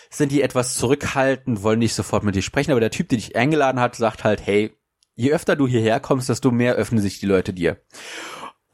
[0.09, 3.35] sind die etwas zurückhaltend, wollen nicht sofort mit dir sprechen, aber der Typ, der dich
[3.35, 4.71] eingeladen hat, sagt halt, hey,
[5.15, 7.81] je öfter du hierher kommst, desto mehr öffnen sich die Leute dir.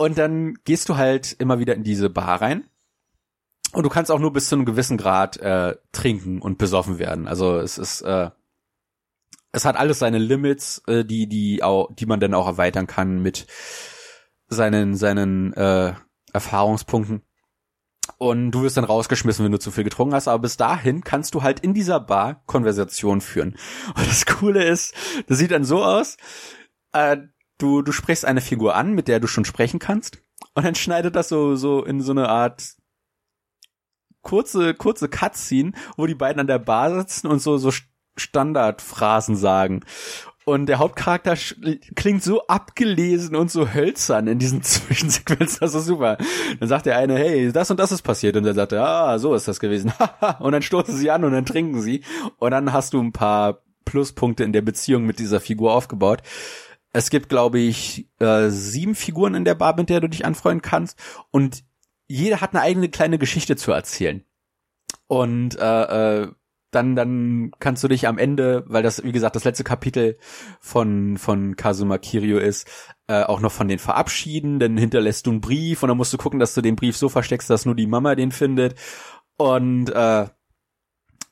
[0.02, 2.68] Und dann gehst du halt immer wieder in diese Bar rein.
[3.72, 7.28] Und du kannst auch nur bis zu einem gewissen Grad äh, trinken und besoffen werden.
[7.28, 8.32] Also es ist, äh,
[9.52, 13.22] es hat alles seine Limits, äh, die, die auch, die man dann auch erweitern kann
[13.22, 13.46] mit
[14.48, 15.94] seinen, seinen äh,
[16.34, 17.22] Erfahrungspunkten.
[18.18, 20.28] Und du wirst dann rausgeschmissen, wenn du zu viel getrunken hast.
[20.28, 23.56] Aber bis dahin kannst du halt in dieser Bar Konversation führen.
[23.96, 24.96] Und das Coole ist,
[25.28, 26.18] das sieht dann so aus,
[26.92, 27.18] äh,
[27.62, 30.20] du, du sprichst eine Figur an, mit der du schon sprechen kannst,
[30.54, 32.76] und dann schneidet das so, so in so eine Art
[34.22, 37.72] kurze, kurze Cutscene, wo die beiden an der Bar sitzen und so, so
[38.18, 39.82] Standardphrasen sagen.
[40.44, 41.36] Und der Hauptcharakter
[41.96, 45.60] klingt so abgelesen und so hölzern in diesen Zwischensequenzen.
[45.62, 46.18] Das ist super.
[46.60, 48.36] Dann sagt der eine, hey, das und das ist passiert.
[48.36, 49.94] Und dann sagt er, ah, so ist das gewesen.
[50.40, 52.04] und dann stoßen sie an und dann trinken sie.
[52.38, 56.24] Und dann hast du ein paar Pluspunkte in der Beziehung mit dieser Figur aufgebaut.
[56.94, 60.62] Es gibt, glaube ich, äh, sieben Figuren in der Bar, mit der du dich anfreunden
[60.62, 61.00] kannst.
[61.32, 61.64] Und
[62.08, 64.26] jeder hat eine eigene kleine Geschichte zu erzählen.
[65.08, 66.32] Und äh, äh,
[66.72, 70.18] dann, dann kannst du dich am Ende, weil das, wie gesagt, das letzte Kapitel
[70.60, 72.68] von, von Kazuma Kirio ist,
[73.08, 76.18] äh, auch noch von den verabschieden, dann hinterlässt du einen Brief und dann musst du
[76.18, 78.76] gucken, dass du den Brief so versteckst, dass nur die Mama den findet.
[79.38, 80.28] Und äh,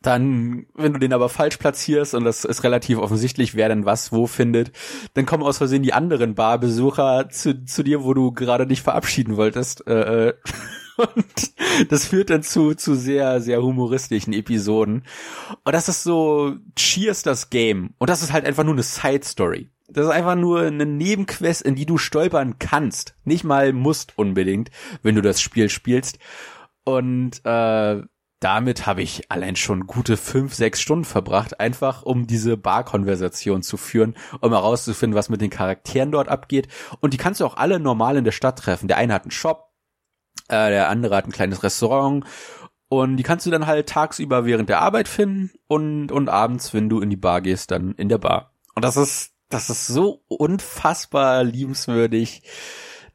[0.01, 4.11] dann, wenn du den aber falsch platzierst und das ist relativ offensichtlich, wer denn was
[4.11, 4.71] wo findet,
[5.13, 9.35] dann kommen aus Versehen die anderen Barbesucher zu, zu dir, wo du gerade dich verabschieden
[9.35, 9.85] wolltest.
[9.87, 10.33] Äh, äh
[10.97, 15.03] und das führt dann zu, zu sehr, sehr humoristischen Episoden.
[15.63, 17.93] Und das ist so Cheers das Game.
[17.97, 19.69] Und das ist halt einfach nur eine Side Story.
[19.87, 23.15] Das ist einfach nur eine Nebenquest, in die du stolpern kannst.
[23.23, 24.69] Nicht mal musst unbedingt,
[25.01, 26.19] wenn du das Spiel spielst.
[26.83, 28.01] Und äh,
[28.39, 33.75] damit habe ich allein schon gute fünf, sechs Stunden verbracht, einfach um diese Bar-Konversation zu
[33.75, 36.69] führen, um herauszufinden, was mit den Charakteren dort abgeht.
[37.01, 38.87] Und die kannst du auch alle normal in der Stadt treffen.
[38.87, 39.73] Der eine hat einen Shop,
[40.47, 42.25] äh, der andere hat ein kleines Restaurant.
[42.87, 46.89] Und die kannst du dann halt tagsüber während der Arbeit finden und, und abends, wenn
[46.89, 48.53] du in die Bar gehst, dann in der Bar.
[48.73, 52.41] Und das ist, das ist so unfassbar liebenswürdig.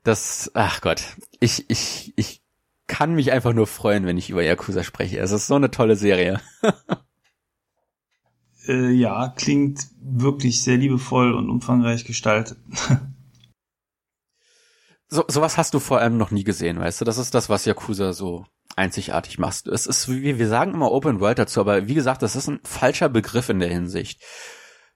[0.05, 1.03] Das, ach Gott,
[1.41, 2.44] ich, ich, ich
[2.87, 5.19] kann mich einfach nur freuen, wenn ich über Yakuza spreche.
[5.19, 6.41] Es ist so eine tolle Serie.
[8.69, 12.59] äh, ja, klingt wirklich sehr liebevoll und umfangreich gestaltet.
[15.09, 17.05] so, sowas hast du vor allem noch nie gesehen, weißt du?
[17.05, 19.67] Das ist das, was Yakuza so einzigartig macht.
[19.67, 22.61] Es ist, wie wir sagen immer Open World dazu, aber wie gesagt, das ist ein
[22.65, 24.23] falscher Begriff in der Hinsicht.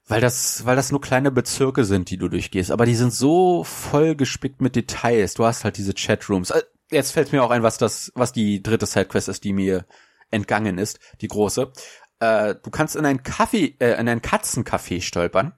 [0.07, 3.63] Weil das, weil das nur kleine Bezirke sind, die du durchgehst, aber die sind so
[3.63, 5.35] voll gespickt mit Details.
[5.35, 6.51] Du hast halt diese Chatrooms.
[6.91, 9.85] Jetzt fällt mir auch ein, was das, was die dritte Sidequest ist, die mir
[10.31, 11.71] entgangen ist, die große.
[12.19, 15.53] Äh, du kannst in ein Kaffee, äh, in ein Katzencafé stolpern.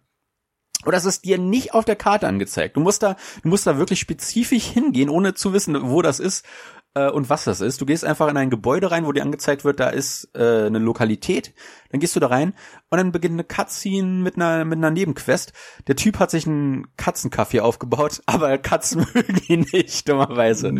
[0.83, 2.75] Und das ist dir nicht auf der Karte angezeigt.
[2.75, 6.45] Du musst da, du musst da wirklich spezifisch hingehen, ohne zu wissen, wo das ist
[6.93, 7.79] äh, und was das ist.
[7.81, 10.79] Du gehst einfach in ein Gebäude rein, wo dir angezeigt wird, da ist äh, eine
[10.79, 11.53] Lokalität.
[11.89, 12.53] Dann gehst du da rein
[12.89, 15.53] und dann beginnt eine Cutscene mit einer mit einer Nebenquest.
[15.87, 20.73] Der Typ hat sich einen Katzenkaffee aufgebaut, aber Katzen mögen ihn nicht dummerweise.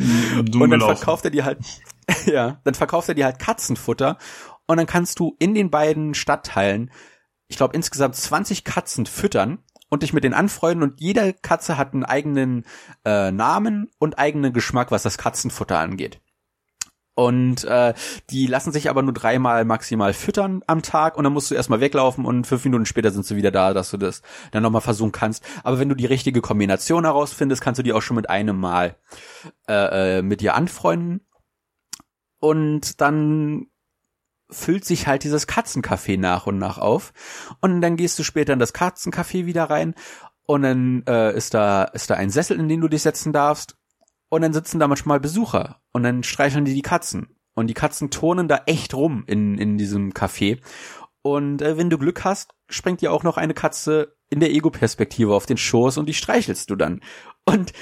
[0.44, 1.60] Dumm und dann verkauft er dir halt
[2.26, 4.18] ja, dann verkauft er dir halt Katzenfutter
[4.68, 6.92] und dann kannst du in den beiden Stadtteilen
[7.48, 9.60] ich glaube insgesamt 20 Katzen füttern
[9.92, 12.66] und dich mit denen anfreunden und jede Katze hat einen eigenen
[13.06, 16.22] äh, Namen und eigenen Geschmack, was das Katzenfutter angeht.
[17.14, 17.94] Und äh,
[18.30, 21.82] die lassen sich aber nur dreimal maximal füttern am Tag und dann musst du erstmal
[21.82, 25.12] weglaufen und fünf Minuten später sind sie wieder da, dass du das dann nochmal versuchen
[25.12, 25.44] kannst.
[25.64, 28.96] Aber wenn du die richtige Kombination herausfindest, kannst du die auch schon mit einem Mal
[29.68, 31.28] äh, äh, mit dir anfreunden.
[32.40, 33.68] Und dann
[34.52, 37.14] füllt sich halt dieses Katzencafé nach und nach auf.
[37.62, 39.96] Und dann gehst du später in das Katzencafé wieder rein
[40.46, 43.78] und dann äh, ist da ist da ein Sessel, in den du dich setzen darfst.
[44.30, 47.36] Und dann sitzen da manchmal Besucher und dann streicheln die die Katzen.
[47.54, 50.60] Und die Katzen turnen da echt rum in, in diesem Café.
[51.22, 55.34] Und äh, wenn du Glück hast, springt dir auch noch eine Katze in der Ego-Perspektive
[55.34, 57.02] auf den Schoß und die streichelst du dann.
[57.46, 57.74] Und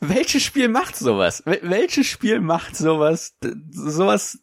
[0.00, 1.42] welches Spiel macht sowas?
[1.44, 3.36] Welches Spiel macht sowas?
[3.70, 4.38] Sowas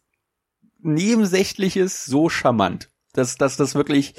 [0.86, 4.14] Nebensächliches so charmant, dass, dass das wirklich,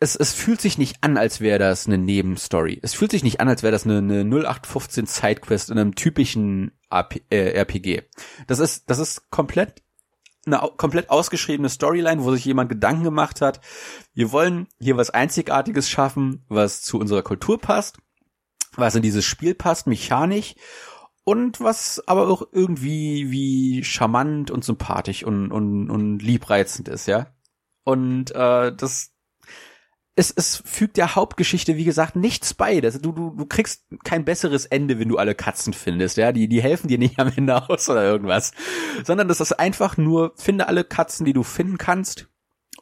[0.00, 2.78] es, es fühlt sich nicht an, als wäre das eine Nebenstory.
[2.82, 6.72] Es fühlt sich nicht an, als wäre das eine, eine 0815 Sidequest in einem typischen
[6.88, 8.02] AP, äh, RPG.
[8.46, 9.82] Das ist, das ist komplett
[10.46, 13.60] eine komplett ausgeschriebene Storyline, wo sich jemand Gedanken gemacht hat.
[14.14, 17.98] Wir wollen hier was Einzigartiges schaffen, was zu unserer Kultur passt,
[18.76, 20.54] was in dieses Spiel passt, mechanisch
[21.28, 27.26] und was aber auch irgendwie wie charmant und sympathisch und, und, und liebreizend ist, ja.
[27.84, 29.12] Und äh, das
[30.16, 32.80] es, es fügt der Hauptgeschichte, wie gesagt, nichts bei.
[32.80, 36.32] Das, du, du, du kriegst kein besseres Ende, wenn du alle Katzen findest, ja.
[36.32, 38.52] Die, die helfen dir nicht am Ende aus oder irgendwas.
[39.04, 42.26] Sondern das ist einfach nur, finde alle Katzen, die du finden kannst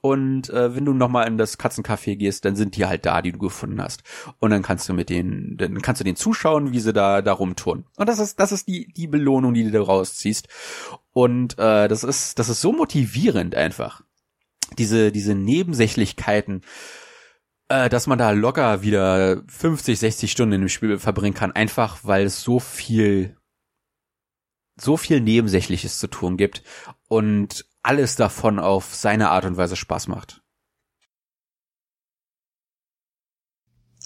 [0.07, 3.33] und äh, wenn du nochmal in das Katzencafé gehst, dann sind die halt da, die
[3.33, 4.05] du gefunden hast.
[4.38, 7.33] Und dann kannst du mit denen, dann kannst du denen zuschauen, wie sie da, da
[7.33, 7.87] rumtun.
[7.97, 10.47] Und das ist, das ist die, die Belohnung, die du da rausziehst.
[11.11, 14.05] Und äh, das ist, das ist so motivierend einfach.
[14.79, 16.61] Diese, diese Nebensächlichkeiten,
[17.69, 21.99] äh, dass man da locker wieder 50, 60 Stunden in dem Spiel verbringen kann, einfach
[22.05, 23.37] weil es so viel,
[24.77, 26.62] so viel Nebensächliches zu tun gibt.
[27.09, 30.40] Und alles davon auf seine Art und Weise Spaß macht.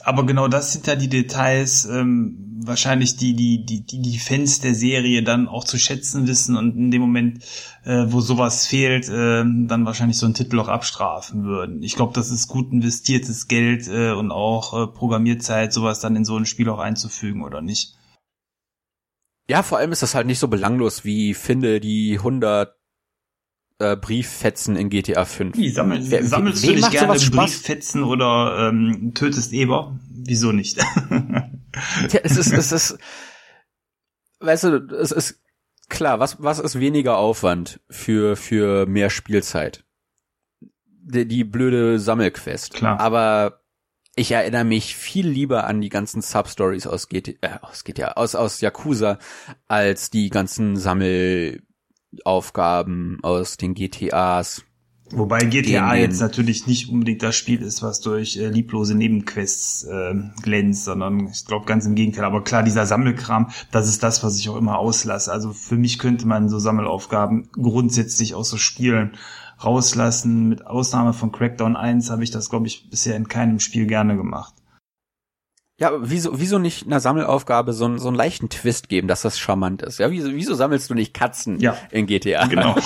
[0.04, 4.74] aber genau das sind ja die Details, ähm, wahrscheinlich die, die, die, die, Fans der
[4.74, 7.44] Serie dann auch zu schätzen wissen und in dem Moment,
[7.84, 11.82] äh, wo sowas fehlt, äh, dann wahrscheinlich so einen Titel auch abstrafen würden.
[11.82, 16.24] Ich glaube, das ist gut investiertes Geld äh, und auch äh, Programmierzeit, sowas dann in
[16.24, 17.96] so ein Spiel auch einzufügen, oder nicht?
[19.48, 22.79] Ja, vor allem ist das halt nicht so belanglos wie finde die 100
[23.80, 25.56] äh, Brieffetzen in GTA 5.
[25.56, 29.98] Wie, sammel, Wer, sammelst du dich gerne Brieffetzen oder ähm, tötest Eber?
[30.08, 30.78] Wieso nicht?
[30.78, 32.98] ja, es ist, es ist,
[34.40, 35.40] weißt du, es ist
[35.88, 39.84] klar, was, was ist weniger Aufwand für, für mehr Spielzeit?
[41.02, 42.74] Die, die blöde Sammelquest.
[42.74, 43.00] Klar.
[43.00, 43.60] Aber
[44.16, 48.34] ich erinnere mich viel lieber an die ganzen Substories aus GTA, äh, aus GTA, aus,
[48.34, 49.18] aus Yakuza,
[49.68, 51.62] als die ganzen Sammel,
[52.24, 54.64] Aufgaben aus den GTAs.
[55.12, 60.14] Wobei GTA jetzt natürlich nicht unbedingt das Spiel ist, was durch äh, lieblose Nebenquests äh,
[60.40, 62.24] glänzt, sondern ich glaube ganz im Gegenteil.
[62.24, 65.32] Aber klar, dieser Sammelkram, das ist das, was ich auch immer auslasse.
[65.32, 69.16] Also für mich könnte man so Sammelaufgaben grundsätzlich aus so Spielen
[69.64, 70.48] rauslassen.
[70.48, 74.16] Mit Ausnahme von Crackdown 1 habe ich das, glaube ich, bisher in keinem Spiel gerne
[74.16, 74.54] gemacht.
[75.80, 79.38] Ja, wieso, wieso nicht einer Sammelaufgabe so, einen, so einen leichten Twist geben, dass das
[79.38, 79.98] charmant ist?
[79.98, 81.74] Ja, wieso, wieso sammelst du nicht Katzen ja.
[81.90, 82.46] in GTA?
[82.48, 82.76] Genau.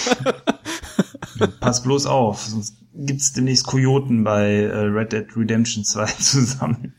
[1.60, 6.94] Pass bloß auf, sonst gibt's demnächst Kojoten bei äh, Red Dead Redemption 2 zu sammeln.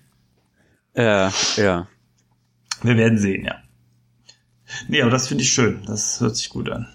[0.96, 1.88] Ja, ja.
[2.82, 3.56] Wir werden sehen, ja.
[4.90, 5.82] Nee, aber das finde ich schön.
[5.86, 6.90] Das hört sich gut an.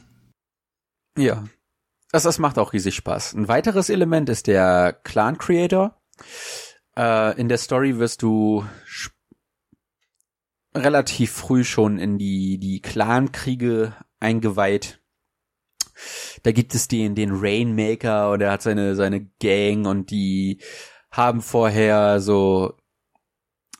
[1.17, 1.45] Ja.
[2.13, 3.33] Das, das macht auch riesig Spaß.
[3.33, 5.99] Ein weiteres Element ist der Clan Creator.
[7.01, 8.67] Äh, in der Story wirst du
[10.75, 15.01] relativ früh schon in die, die Clan-Kriege eingeweiht.
[16.43, 20.61] Da gibt es den, den Rainmaker und er hat seine, seine Gang und die
[21.11, 22.75] haben vorher so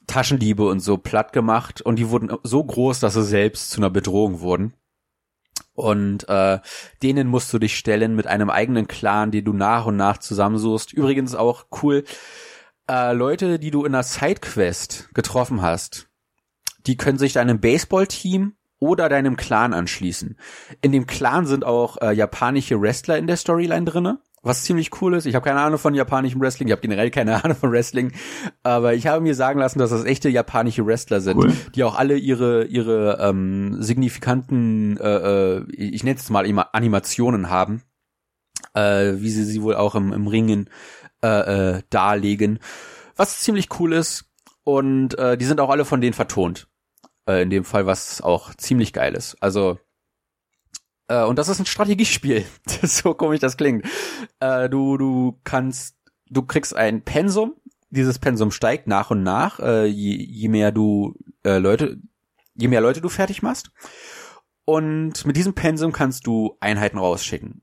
[0.07, 3.91] Taschendiebe und so platt gemacht und die wurden so groß, dass sie selbst zu einer
[3.91, 4.75] Bedrohung wurden.
[5.75, 6.59] Und äh,
[7.03, 10.93] denen musst du dich stellen mit einem eigenen Clan, den du nach und nach zusammensuchst.
[10.93, 12.05] Übrigens auch cool,
[12.91, 16.09] äh, Leute, die du in einer Sidequest getroffen hast,
[16.87, 20.37] die können sich deinem Baseballteam oder deinem Clan anschließen.
[20.81, 25.15] In dem Clan sind auch äh, japanische Wrestler in der Storyline drinne, was ziemlich cool
[25.15, 25.27] ist.
[25.27, 28.13] Ich habe keine Ahnung von japanischem Wrestling, ich habe generell keine Ahnung von Wrestling,
[28.63, 31.53] aber ich habe mir sagen lassen, dass das echte japanische Wrestler sind, cool.
[31.75, 37.83] die auch alle ihre ihre ähm, signifikanten, äh, äh, ich nenne es mal Animationen haben,
[38.75, 40.71] äh, wie sie sie wohl auch im, im Ringen
[41.23, 42.59] äh, äh, darlegen,
[43.17, 44.27] was ziemlich cool ist.
[44.65, 46.69] Und äh, die sind auch alle von denen vertont.
[47.27, 49.37] Äh, in dem Fall, was auch ziemlich geil ist.
[49.41, 49.79] Also
[51.09, 52.45] äh, und das ist ein Strategiespiel.
[52.83, 53.85] so komisch das klingt.
[54.39, 55.97] Äh, du du kannst,
[56.29, 57.55] du kriegst ein Pensum.
[57.91, 61.99] Dieses Pensum steigt nach und nach, äh, je, je mehr du äh, Leute,
[62.55, 63.73] je mehr Leute du fertig machst.
[64.65, 67.63] Und mit diesem Pensum kannst du Einheiten rausschicken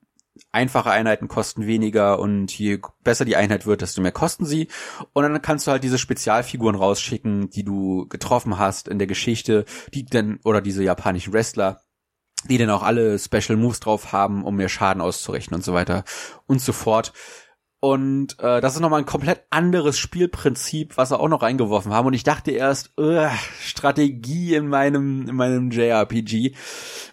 [0.52, 4.68] einfache Einheiten kosten weniger und je besser die Einheit wird, desto mehr kosten sie.
[5.14, 9.66] Und dann kannst du halt diese Spezialfiguren rausschicken, die du getroffen hast in der Geschichte,
[9.94, 11.82] die dann, oder diese japanischen Wrestler,
[12.50, 16.04] die dann auch alle Special Moves drauf haben, um mehr Schaden auszurichten und so weiter
[16.46, 17.14] und so fort.
[17.80, 22.08] Und äh, das ist nochmal ein komplett anderes Spielprinzip, was sie auch noch reingeworfen haben.
[22.08, 23.28] Und ich dachte erst, uh,
[23.62, 26.56] Strategie in meinem, in meinem JRPG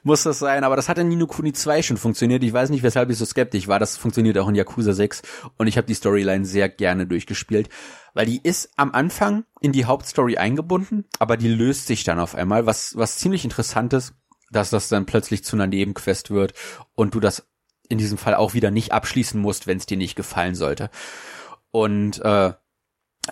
[0.05, 0.65] muss das sein.
[0.65, 2.43] Aber das hat in Nino Kuni 2 schon funktioniert.
[2.43, 3.79] Ich weiß nicht, weshalb ich so skeptisch war.
[3.79, 5.21] Das funktioniert auch in Yakuza 6.
[5.59, 7.69] Und ich habe die Storyline sehr gerne durchgespielt.
[8.15, 12.35] Weil die ist am Anfang in die Hauptstory eingebunden, aber die löst sich dann auf
[12.35, 14.15] einmal, was, was ziemlich interessant ist
[14.51, 16.55] dass das dann plötzlich zu einer Nebenquest wird
[16.95, 17.49] und du das
[17.89, 20.91] in diesem Fall auch wieder nicht abschließen musst, wenn es dir nicht gefallen sollte.
[21.71, 22.53] Und äh,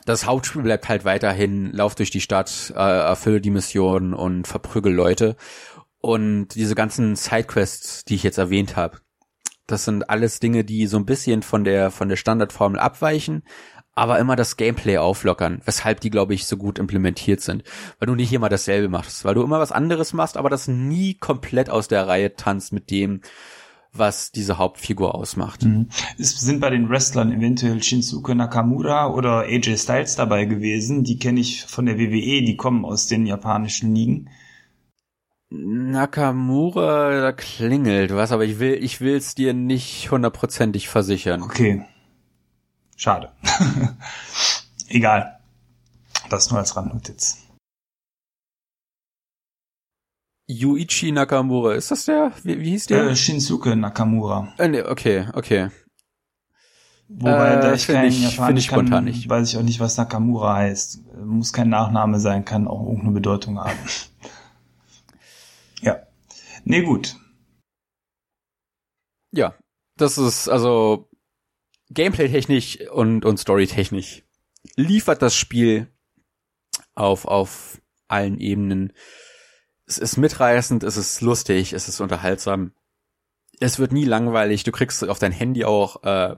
[0.05, 4.93] das Hauptspiel bleibt halt weiterhin, lauf durch die Stadt, äh, erfülle die Mission und verprügel
[4.93, 5.37] Leute.
[6.01, 8.99] Und diese ganzen Sidequests, die ich jetzt erwähnt habe,
[9.67, 13.45] das sind alles Dinge, die so ein bisschen von der von der Standardformel abweichen,
[13.95, 17.63] aber immer das Gameplay auflockern, weshalb die, glaube ich, so gut implementiert sind.
[17.99, 21.15] Weil du nicht immer dasselbe machst, weil du immer was anderes machst, aber das nie
[21.15, 23.21] komplett aus der Reihe tanzt mit dem,
[23.93, 25.65] was diese Hauptfigur ausmacht.
[25.65, 25.89] Mhm.
[26.19, 31.05] Es sind bei den Wrestlern eventuell Shinsuke Nakamura oder AJ Styles dabei gewesen.
[31.05, 34.31] Die kenne ich von der WWE, die kommen aus den japanischen Ligen.
[35.51, 41.43] Nakamura, da klingelt was, aber ich will, ich will's dir nicht hundertprozentig versichern.
[41.43, 41.85] Okay.
[42.97, 43.33] Schade.
[44.89, 45.39] Egal.
[46.31, 47.39] Das nur als Randnotiz.
[50.61, 52.33] Yuichi Nakamura, ist das der?
[52.43, 53.05] Wie, wie hieß der?
[53.11, 54.53] Äh, Shinsuke Nakamura.
[54.59, 55.71] Äh, nee, okay, okay.
[57.09, 59.29] Wobei, Äh, da ich find kein ich- Japanisch ich spontan kann, nicht.
[59.29, 61.01] weiß ich auch nicht, was Nakamura heißt.
[61.25, 63.79] Muss kein Nachname sein, kann auch irgendeine Bedeutung haben.
[65.83, 65.97] ja.
[66.65, 67.17] Nee, gut.
[69.35, 69.55] Ja,
[69.97, 71.09] das ist also
[71.91, 74.23] Gameplay-technisch und, und Story-technisch
[74.77, 75.89] liefert das Spiel
[76.95, 78.93] auf, auf allen Ebenen.
[79.87, 82.73] Es ist mitreißend, es ist lustig, es ist unterhaltsam.
[83.61, 84.65] Es wird nie langweilig.
[84.65, 86.37] Du kriegst auf dein Handy auch äh,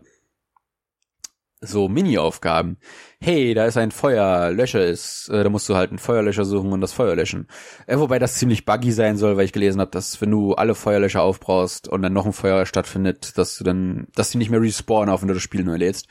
[1.67, 2.79] so Mini-Aufgaben.
[3.21, 5.29] Hey, da ist ein Feuer, lösche es.
[5.29, 7.49] Äh, da musst du halt einen Feuerlöscher suchen und das Feuer löschen.
[7.87, 10.75] Äh, wobei das ziemlich buggy sein soll, weil ich gelesen habe, dass wenn du alle
[10.75, 14.61] Feuerlöscher aufbrauchst und dann noch ein Feuer stattfindet, dass du dann, dass die nicht mehr
[14.61, 16.07] respawnen, auch wenn du das Spiel neu lädst.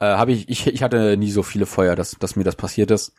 [0.00, 2.90] Äh, habe ich, ich, ich hatte nie so viele Feuer, dass, dass mir das passiert
[2.90, 3.12] ist.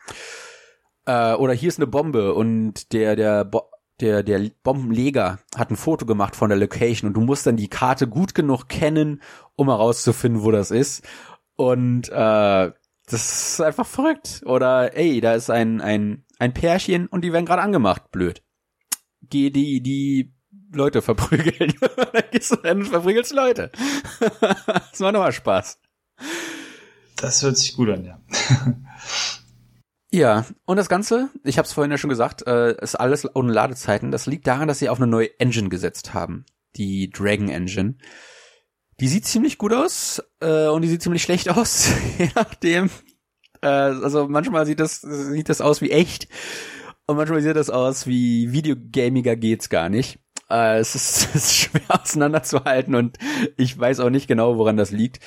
[1.06, 5.76] Äh, oder hier ist eine Bombe und der, der, Bo der, der Bombenleger hat ein
[5.76, 9.22] Foto gemacht von der Location und du musst dann die Karte gut genug kennen,
[9.54, 11.04] um herauszufinden, wo das ist.
[11.56, 12.72] Und äh,
[13.06, 14.42] das ist einfach verrückt.
[14.46, 18.10] Oder ey, da ist ein, ein, ein Pärchen und die werden gerade angemacht.
[18.10, 18.42] Blöd.
[19.22, 20.34] Geh die, die
[20.72, 21.74] Leute verprügeln.
[22.12, 23.70] dann gehst du dann und verprügelst Leute.
[24.40, 25.78] das macht nochmal Spaß.
[27.16, 28.20] Das hört sich gut an, ja.
[30.12, 33.50] Ja, und das Ganze, ich habe es vorhin ja schon gesagt, äh, ist alles ohne
[33.50, 34.10] Ladezeiten.
[34.10, 36.44] Das liegt daran, dass sie auf eine neue Engine gesetzt haben.
[36.76, 37.94] Die Dragon Engine.
[39.00, 42.90] Die sieht ziemlich gut aus äh, und die sieht ziemlich schlecht aus, je nachdem.
[43.62, 46.28] Äh, also manchmal sieht das, sieht das aus wie echt
[47.06, 50.18] und manchmal sieht das aus wie Videogamiger geht's gar nicht.
[50.52, 53.18] Äh, es, ist, es ist schwer auseinanderzuhalten und
[53.56, 55.20] ich weiß auch nicht genau, woran das liegt.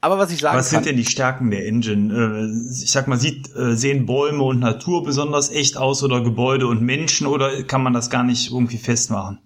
[0.00, 2.12] Aber was ich sagen Was kann, sind denn die Stärken der Engine?
[2.12, 6.66] Äh, Ich sag mal, sieht, äh, sehen Bäume und Natur besonders echt aus oder Gebäude
[6.66, 9.40] und Menschen oder kann man das gar nicht irgendwie festmachen?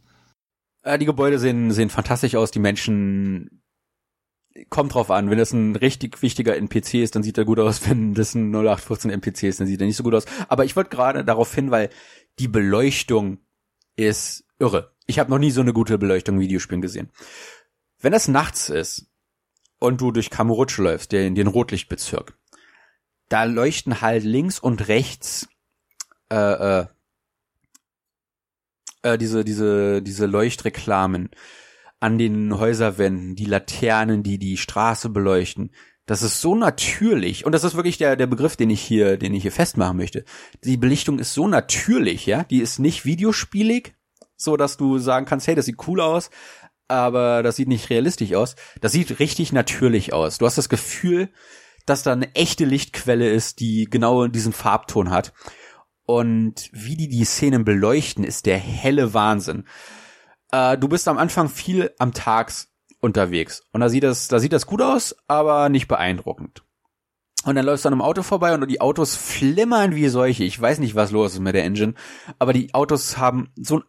[0.83, 3.63] Äh, die Gebäude sehen, sehen fantastisch aus, die Menschen
[4.71, 7.89] kommt drauf an, wenn das ein richtig wichtiger NPC ist, dann sieht er gut aus,
[7.89, 10.27] wenn das ein 0815 NPC ist, dann sieht er nicht so gut aus.
[10.49, 11.91] Aber ich wollte gerade darauf hin, weil
[12.39, 13.39] die Beleuchtung
[13.97, 14.94] ist irre.
[15.07, 17.11] Ich habe noch nie so eine gute Beleuchtung Videospielen gesehen.
[18.01, 19.07] Wenn es nachts ist
[19.79, 22.39] und du durch Kamurocho läufst, der in den Rotlichtbezirk,
[23.29, 25.49] da leuchten halt links und rechts
[26.31, 26.37] äh,
[26.81, 26.87] äh,
[29.03, 31.31] äh, diese, diese, diese Leuchtreklamen
[32.01, 35.71] an den Häuserwänden, die Laternen, die die Straße beleuchten.
[36.07, 39.33] Das ist so natürlich und das ist wirklich der der Begriff, den ich hier, den
[39.33, 40.25] ich hier festmachen möchte.
[40.63, 43.95] Die Belichtung ist so natürlich, ja, die ist nicht videospielig,
[44.37, 46.31] so dass du sagen kannst, hey, das sieht cool aus,
[46.89, 48.57] aber das sieht nicht realistisch aus.
[48.81, 50.39] Das sieht richtig natürlich aus.
[50.39, 51.31] Du hast das Gefühl,
[51.87, 55.33] dass da eine echte Lichtquelle ist, die genau diesen Farbton hat.
[56.07, 59.65] Und wie die die Szenen beleuchten, ist der helle Wahnsinn.
[60.53, 62.71] Äh, du bist am Anfang viel am Tags
[63.01, 66.63] unterwegs und da sieht das, da sieht das gut aus, aber nicht beeindruckend.
[67.45, 70.45] Und dann läufst du an einem Auto vorbei und die Autos flimmern wie solche.
[70.45, 71.95] Ich weiß nicht, was los ist mit der Engine,
[72.39, 73.85] aber die Autos haben so ein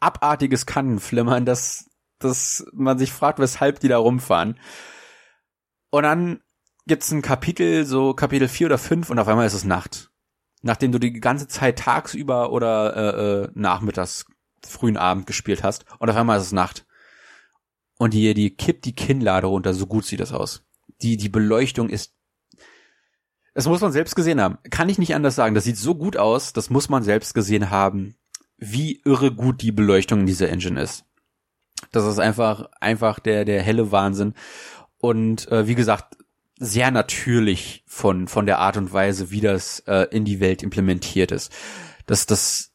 [0.00, 4.58] abartiges Kannenflimmern, dass, dass man sich fragt, weshalb die da rumfahren.
[5.90, 6.40] Und dann
[6.86, 10.10] gibt's ein Kapitel, so Kapitel 4 oder 5 und auf einmal ist es Nacht.
[10.62, 14.26] Nachdem du die ganze Zeit tagsüber oder äh, äh, nachmittags,
[14.66, 16.86] frühen Abend gespielt hast und auf einmal ist es Nacht.
[17.96, 20.64] Und die, die kippt die Kinnlade runter, so gut sieht das aus.
[21.02, 22.14] Die, die Beleuchtung ist
[23.54, 24.58] das muss man selbst gesehen haben.
[24.70, 25.54] Kann ich nicht anders sagen.
[25.54, 28.14] Das sieht so gut aus, das muss man selbst gesehen haben,
[28.60, 31.04] wie irre gut die Beleuchtung in dieser Engine ist.
[31.92, 34.34] Das ist einfach, einfach der, der helle Wahnsinn.
[34.98, 36.18] Und äh, wie gesagt,
[36.58, 41.32] sehr natürlich von, von der Art und Weise, wie das äh, in die Welt implementiert
[41.32, 41.50] ist.
[42.06, 42.72] Das, das,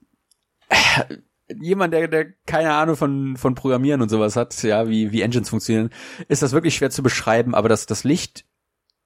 [0.70, 1.18] äh,
[1.56, 5.50] jemand, der, der keine Ahnung von, von Programmieren und sowas hat, ja, wie, wie Engines
[5.50, 5.92] funktionieren,
[6.28, 8.46] ist das wirklich schwer zu beschreiben, aber das, das Licht,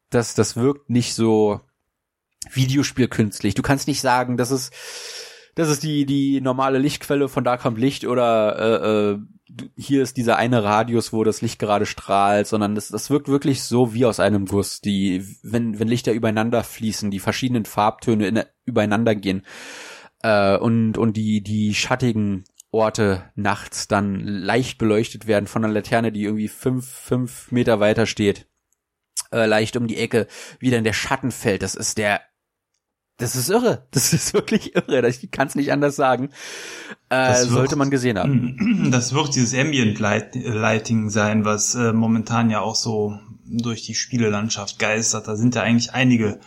[0.10, 1.60] das, das wirkt nicht so
[2.52, 3.54] Videospielkünstlich.
[3.54, 4.74] Du kannst nicht sagen, das ist,
[5.60, 9.20] das ist die, die normale Lichtquelle, von da kommt Licht oder äh, äh,
[9.76, 13.64] hier ist dieser eine Radius, wo das Licht gerade strahlt, sondern das, das wirkt wirklich
[13.64, 14.80] so wie aus einem Guss.
[14.80, 19.46] Die, wenn, wenn Lichter übereinander fließen, die verschiedenen Farbtöne in, übereinander gehen
[20.24, 26.14] äh, und, und die, die schattigen Orte nachts dann leicht beleuchtet werden von einer Laterne,
[26.14, 28.48] die irgendwie fünf, fünf Meter weiter steht,
[29.34, 30.28] äh, leicht um die Ecke,
[30.60, 31.64] wieder in der Schatten fällt.
[31.64, 32.22] Das ist der
[33.20, 33.84] das ist irre.
[33.92, 35.08] Das ist wirklich irre.
[35.08, 36.26] Ich kann es nicht anders sagen.
[37.10, 38.90] Äh, Das wird- sollte man gesehen haben.
[38.92, 43.96] Das wird dieses Ambient Light Lighting sein, was äh, momentan ja auch so durch die
[43.96, 45.28] Spielelandschaft geistert.
[45.28, 46.40] Da sind ja eigentlich einige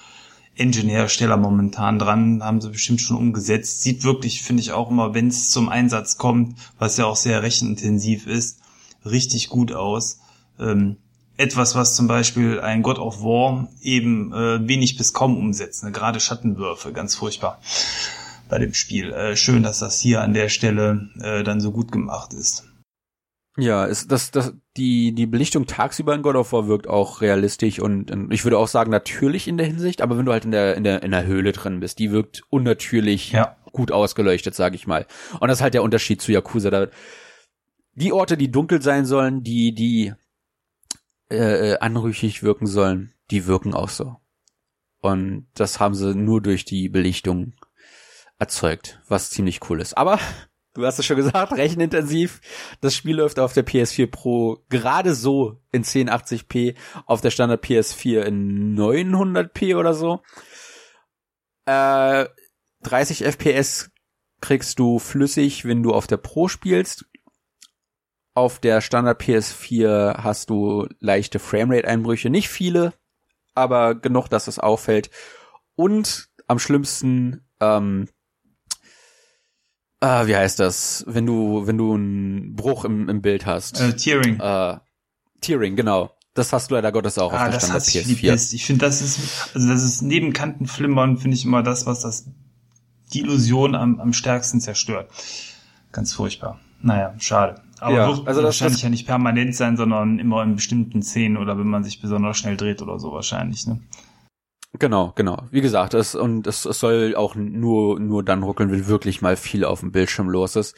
[0.54, 3.82] Engine-Hersteller momentan dran, haben sie bestimmt schon umgesetzt.
[3.82, 7.42] Sieht wirklich, finde ich auch immer, wenn es zum Einsatz kommt, was ja auch sehr
[7.42, 8.60] rechenintensiv ist,
[9.04, 10.20] richtig gut aus.
[10.60, 10.96] Ähm,
[11.36, 15.84] etwas, was zum Beispiel ein God of War eben äh, wenig bis kaum umsetzt.
[15.84, 15.92] Ne?
[15.92, 17.60] Gerade Schattenwürfe, ganz furchtbar
[18.48, 19.12] bei dem Spiel.
[19.12, 22.64] Äh, schön, dass das hier an der Stelle äh, dann so gut gemacht ist.
[23.58, 27.80] Ja, ist das, das, die, die Belichtung tagsüber in God of War wirkt auch realistisch
[27.80, 30.52] und, und ich würde auch sagen, natürlich in der Hinsicht, aber wenn du halt in
[30.52, 33.56] der, in der, in der Höhle drin bist, die wirkt unnatürlich ja.
[33.72, 35.06] gut ausgeleuchtet, sage ich mal.
[35.38, 36.70] Und das ist halt der Unterschied zu Yakuza.
[36.70, 36.86] Da,
[37.94, 40.14] die Orte, die dunkel sein sollen, die, die
[41.32, 44.16] äh, äh, anrüchig wirken sollen, die wirken auch so.
[45.00, 47.54] Und das haben sie nur durch die Belichtung
[48.38, 49.96] erzeugt, was ziemlich cool ist.
[49.96, 50.18] Aber
[50.74, 52.40] du hast es schon gesagt, rechenintensiv.
[52.80, 56.76] Das Spiel läuft auf der PS4 Pro gerade so in 1080p,
[57.06, 60.20] auf der Standard PS4 in 900p oder so.
[61.64, 62.26] Äh,
[62.82, 63.90] 30 FPS
[64.40, 67.06] kriegst du flüssig, wenn du auf der Pro spielst.
[68.34, 72.94] Auf der Standard PS4 hast du leichte Framerate-Einbrüche, nicht viele,
[73.54, 75.10] aber genug, dass es auffällt.
[75.74, 78.08] Und am schlimmsten ähm,
[80.02, 83.80] äh, wie heißt das, wenn du, wenn du einen Bruch im, im Bild hast.
[83.80, 84.40] Äh, Tearing.
[84.40, 84.78] Äh,
[85.40, 86.10] Tearing, genau.
[86.34, 88.54] Das hast du leider Gottes auch ah, auf der Standard PS4.
[88.54, 92.26] Ich finde, das ist, also das ist neben Kantenflimmern, finde ich immer das, was das,
[93.12, 95.08] die Illusion am, am stärksten zerstört.
[95.92, 96.58] Ganz furchtbar.
[96.80, 97.62] Naja, schade.
[97.82, 101.36] Aber ja, wird also wahrscheinlich das, ja nicht permanent sein, sondern immer in bestimmten Szenen
[101.36, 103.80] oder wenn man sich besonders schnell dreht oder so wahrscheinlich, ne?
[104.78, 105.42] Genau, genau.
[105.50, 109.36] Wie gesagt, es und es, es soll auch nur nur dann ruckeln, wenn wirklich mal
[109.36, 110.76] viel auf dem Bildschirm los ist.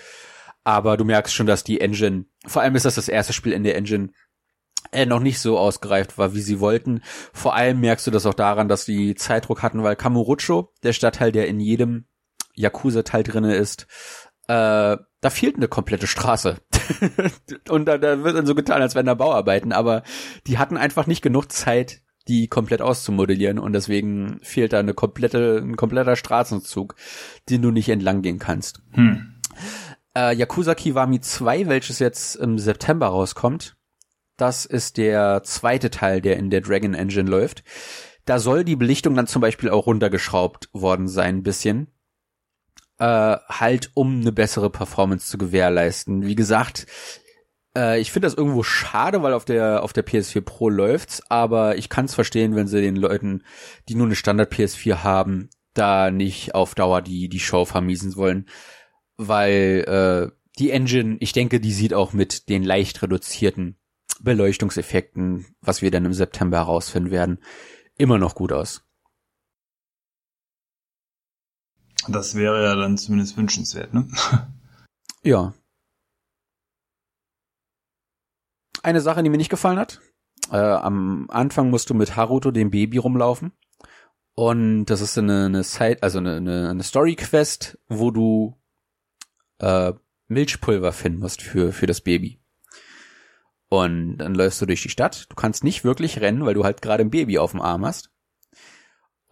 [0.64, 3.64] Aber du merkst schon, dass die Engine, vor allem ist das das erste Spiel in
[3.64, 4.08] der Engine,
[4.90, 7.02] äh, noch nicht so ausgereift war, wie sie wollten.
[7.34, 11.32] Vor allem merkst du das auch daran, dass die Zeitdruck hatten, weil Kamurocho, der Stadtteil,
[11.32, 12.06] der in jedem
[12.54, 13.86] Yakuza-Teil drinne ist,
[14.46, 16.58] äh, da fehlt eine komplette Straße.
[17.68, 20.02] und da, da wird dann so getan, als wenn da Bauarbeiten, aber
[20.46, 25.58] die hatten einfach nicht genug Zeit, die komplett auszumodellieren und deswegen fehlt da eine komplette,
[25.62, 26.96] ein kompletter Straßenzug,
[27.50, 28.80] den du nicht entlang gehen kannst.
[28.92, 29.34] Hm.
[30.16, 33.76] Äh, Yakuza Kiwami 2, welches jetzt im September rauskommt,
[34.36, 37.62] das ist der zweite Teil, der in der Dragon Engine läuft.
[38.24, 41.88] Da soll die Belichtung dann zum Beispiel auch runtergeschraubt worden sein, ein bisschen.
[42.98, 46.24] Äh, halt, um eine bessere Performance zu gewährleisten.
[46.24, 46.86] Wie gesagt,
[47.76, 51.76] äh, ich finde das irgendwo schade, weil auf der auf der PS4 Pro läuft's, aber
[51.76, 53.42] ich kann es verstehen, wenn sie den Leuten,
[53.88, 58.46] die nur eine Standard PS4 haben, da nicht auf Dauer die die Show vermiesen wollen,
[59.16, 63.76] weil äh, die Engine, ich denke, die sieht auch mit den leicht reduzierten
[64.20, 67.40] Beleuchtungseffekten, was wir dann im September herausfinden werden,
[67.98, 68.84] immer noch gut aus.
[72.08, 74.06] Das wäre ja dann zumindest wünschenswert, ne?
[75.22, 75.54] Ja,
[78.84, 80.00] eine Sache, die mir nicht gefallen hat.
[80.50, 83.52] Äh, am Anfang musst du mit Haruto, dem Baby, rumlaufen.
[84.34, 88.60] Und das ist eine, eine Side, also eine, eine, eine Story-Quest, wo du
[89.58, 89.92] äh,
[90.28, 92.40] Milchpulver finden musst für, für das Baby.
[93.68, 95.26] Und dann läufst du durch die Stadt.
[95.30, 98.10] Du kannst nicht wirklich rennen, weil du halt gerade ein Baby auf dem Arm hast.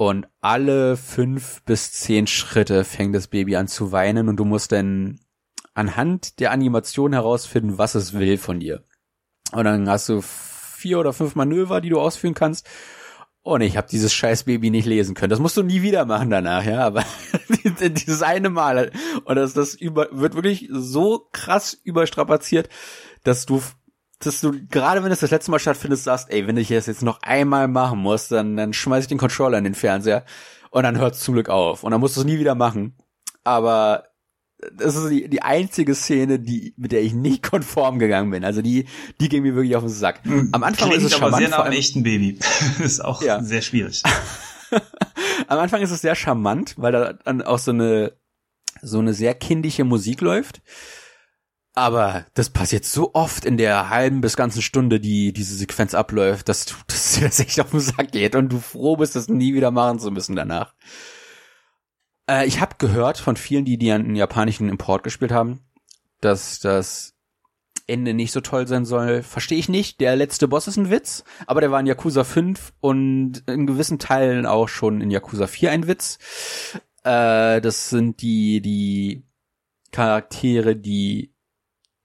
[0.02, 4.72] Und alle fünf bis zehn Schritte fängt das Baby an zu weinen und du musst
[4.72, 5.20] dann
[5.74, 8.82] anhand der Animation herausfinden, was es will von dir.
[9.52, 12.68] Und dann hast du vier oder fünf Manöver, die du ausführen kannst.
[13.42, 15.30] Und ich habe dieses scheiß Baby nicht lesen können.
[15.30, 16.84] Das musst du nie wieder machen danach, ja.
[16.84, 17.04] Aber
[17.80, 18.90] dieses eine Mal
[19.24, 22.68] und das, das über, wird wirklich so krass überstrapaziert,
[23.22, 23.62] dass du,
[24.26, 27.02] dass du gerade wenn es das letzte Mal stattfindet, sagst, ey, wenn ich das jetzt
[27.02, 30.24] noch einmal machen muss, dann dann schmeiß ich den Controller in den Fernseher
[30.70, 32.96] und dann hört es zum Glück auf und dann musst du es nie wieder machen.
[33.44, 34.04] Aber
[34.76, 38.44] das ist die, die einzige Szene, die, mit der ich nicht konform gegangen bin.
[38.44, 38.86] Also die,
[39.20, 40.20] die ging mir wirklich auf den Sack.
[40.24, 42.38] Hm, Am Anfang Klingt ist es aber sehr nach einem echten Baby.
[42.82, 43.42] ist auch ja.
[43.42, 44.02] sehr schwierig.
[45.48, 48.12] Am Anfang ist es sehr charmant, weil da dann auch so eine,
[48.80, 50.62] so eine sehr kindliche Musik läuft.
[51.74, 56.48] Aber das passiert so oft in der halben bis ganzen Stunde, die diese Sequenz abläuft,
[56.48, 59.28] dass du, dass dir das echt auf den Sack geht und du froh bist, das
[59.28, 60.74] nie wieder machen zu müssen danach.
[62.28, 65.60] Äh, ich habe gehört von vielen, die, die einen japanischen Import gespielt haben,
[66.20, 67.14] dass das
[67.86, 69.22] Ende nicht so toll sein soll.
[69.22, 70.00] Verstehe ich nicht.
[70.00, 73.98] Der letzte Boss ist ein Witz, aber der war in Yakuza 5 und in gewissen
[73.98, 76.18] Teilen auch schon in Yakuza 4 ein Witz.
[77.02, 79.24] Äh, das sind die, die
[79.90, 81.31] Charaktere, die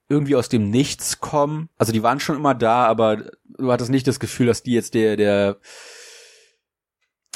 [0.10, 1.70] irgendwie aus dem Nichts kommen.
[1.78, 4.94] Also die waren schon immer da, aber du hattest nicht das Gefühl, dass die jetzt
[4.94, 5.58] der, der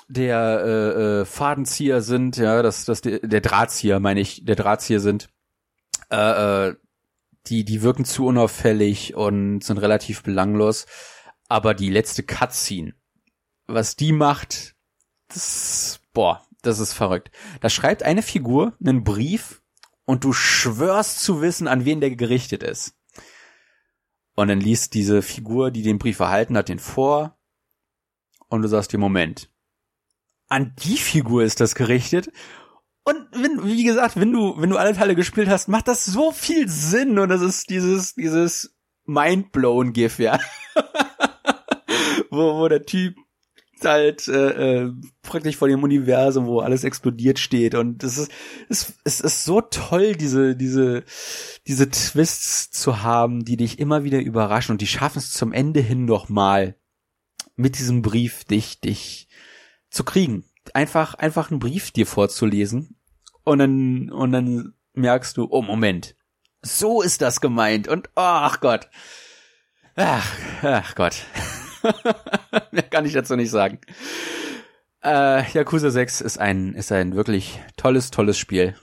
[0.08, 5.00] der äh, äh, Fadenzieher sind, ja, dass das der, der Drahtzieher, meine ich, der Drahtzieher
[5.00, 5.30] sind,
[6.10, 6.76] äh, äh,
[7.48, 10.86] die die wirken zu unauffällig und sind relativ belanglos.
[11.48, 12.94] Aber die letzte Cutscene,
[13.68, 14.76] was die macht,
[15.30, 17.32] das, boah, das ist verrückt.
[17.62, 19.61] Da schreibt eine Figur einen Brief
[20.12, 22.98] und du schwörst zu wissen, an wen der gerichtet ist.
[24.36, 27.40] Und dann liest diese Figur, die den Brief erhalten hat, den vor.
[28.50, 29.50] Und du sagst dir, Moment.
[30.50, 32.30] An die Figur ist das gerichtet.
[33.06, 36.34] Und wenn, wie gesagt, wenn du, wenn du alle Teile gespielt hast, macht das so
[36.34, 37.18] viel Sinn.
[37.18, 40.42] Und das ist dieses, dieses Mindblown GIF, ja.
[42.30, 43.16] wo, wo der Typ
[43.86, 48.32] halt äh, äh, praktisch vor dem Universum, wo alles explodiert steht und es ist
[48.70, 51.04] es, es ist so toll diese diese
[51.68, 55.80] diese Twists zu haben, die dich immer wieder überraschen und die schaffen es zum Ende
[55.80, 56.76] hin noch mal
[57.56, 59.28] mit diesem Brief dich dich
[59.90, 60.46] zu kriegen.
[60.74, 62.96] Einfach einfach einen Brief dir vorzulesen
[63.44, 66.16] und dann und dann merkst du, oh Moment,
[66.62, 68.90] so ist das gemeint und ach Gott.
[69.96, 71.16] Ach, ach Gott.
[72.72, 73.80] Mehr kann ich dazu nicht sagen.
[75.04, 78.76] Äh, Yakuza 6 ist ein, ist ein wirklich tolles, tolles Spiel.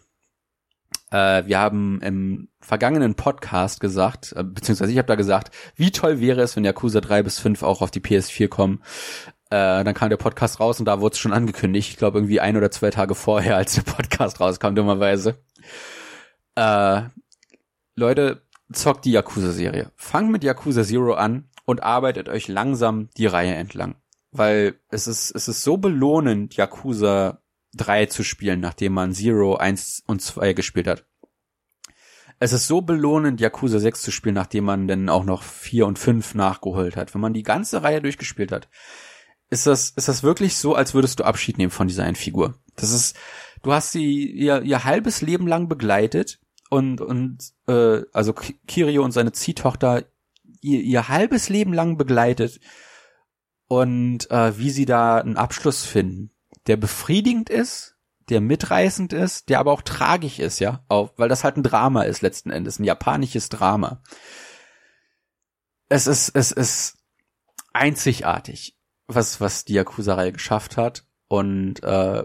[1.10, 6.20] Äh, wir haben im vergangenen Podcast gesagt, äh, beziehungsweise ich habe da gesagt, wie toll
[6.20, 8.82] wäre es, wenn Yakuza 3 bis 5 auch auf die PS4 kommen.
[9.50, 11.90] Äh, dann kam der Podcast raus und da wurde es schon angekündigt.
[11.90, 15.38] Ich glaube irgendwie ein oder zwei Tage vorher, als der Podcast rauskam, dummerweise.
[16.54, 17.02] Äh,
[17.96, 19.90] Leute, zockt die Yakuza-Serie.
[19.96, 23.96] Fangt mit Yakuza Zero an und arbeitet euch langsam die Reihe entlang.
[24.30, 27.42] Weil es ist, es ist so belohnend, Yakuza
[27.76, 31.04] 3 zu spielen, nachdem man Zero, 1 und 2 gespielt hat.
[32.38, 35.98] Es ist so belohnend, Yakuza 6 zu spielen, nachdem man dann auch noch 4 und
[35.98, 37.12] 5 nachgeholt hat.
[37.12, 38.70] Wenn man die ganze Reihe durchgespielt hat,
[39.50, 42.54] ist das, ist das wirklich so, als würdest du Abschied nehmen von dieser einen Figur.
[42.76, 43.14] Das ist,
[43.62, 46.40] du hast sie ihr, ihr halbes Leben lang begleitet
[46.70, 50.06] und, und äh, also Kirio und seine Ziehtochter
[50.60, 52.60] ihr, ihr halbes Leben lang begleitet
[53.68, 56.30] und äh, wie sie da einen Abschluss finden,
[56.66, 57.96] der befriedigend ist,
[58.28, 62.02] der mitreißend ist, der aber auch tragisch ist, ja, auch, weil das halt ein Drama
[62.02, 64.02] ist letzten Endes, ein japanisches Drama.
[65.88, 66.98] Es ist, es ist
[67.72, 72.24] einzigartig, was, was die Yakuza-Reihe geschafft hat und äh,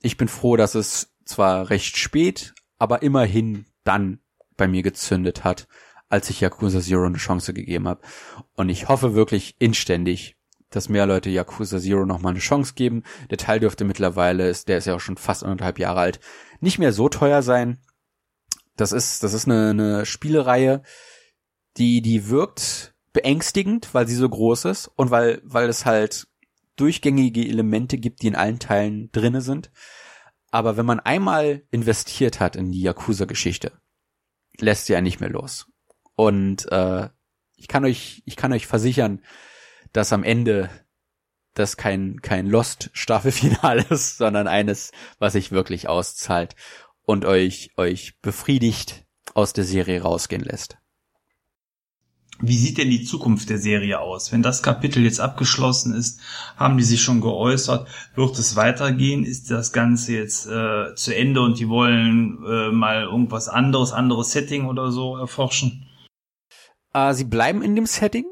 [0.00, 4.20] ich bin froh, dass es zwar recht spät, aber immerhin dann
[4.56, 5.66] bei mir gezündet hat
[6.14, 8.00] als ich Yakuza Zero eine Chance gegeben habe.
[8.54, 10.36] Und ich hoffe wirklich inständig,
[10.70, 13.02] dass mehr Leute Yakuza Zero nochmal eine Chance geben.
[13.30, 16.20] Der Teil dürfte mittlerweile, ist, der ist ja auch schon fast anderthalb Jahre alt,
[16.60, 17.80] nicht mehr so teuer sein.
[18.76, 20.82] Das ist, das ist eine, eine Spielereihe,
[21.78, 26.28] die, die wirkt beängstigend, weil sie so groß ist und weil, weil es halt
[26.76, 29.72] durchgängige Elemente gibt, die in allen Teilen drinne sind.
[30.52, 33.72] Aber wenn man einmal investiert hat in die Yakuza-Geschichte,
[34.60, 35.66] lässt sie einen nicht mehr los.
[36.16, 37.08] Und äh,
[37.56, 39.22] ich kann euch, ich kann euch versichern,
[39.92, 40.70] dass am Ende
[41.54, 46.56] das kein kein Lost Staffelfinale ist, sondern eines, was sich wirklich auszahlt
[47.02, 49.04] und euch euch befriedigt
[49.34, 50.78] aus der Serie rausgehen lässt.
[52.40, 54.32] Wie sieht denn die Zukunft der Serie aus?
[54.32, 56.20] Wenn das Kapitel jetzt abgeschlossen ist,
[56.56, 57.86] haben die sich schon geäußert,
[58.16, 59.24] wird es weitergehen?
[59.24, 64.32] Ist das Ganze jetzt äh, zu Ende und die wollen äh, mal irgendwas anderes, anderes
[64.32, 65.83] Setting oder so erforschen?
[66.94, 68.24] Äh, sie bleiben in dem Setting.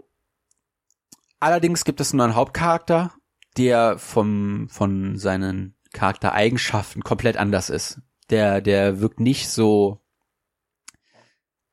[1.41, 3.13] Allerdings gibt es nur einen Hauptcharakter,
[3.59, 8.01] der vom, von seinen Charaktereigenschaften komplett anders ist.
[8.31, 9.99] Der, der wirkt nicht so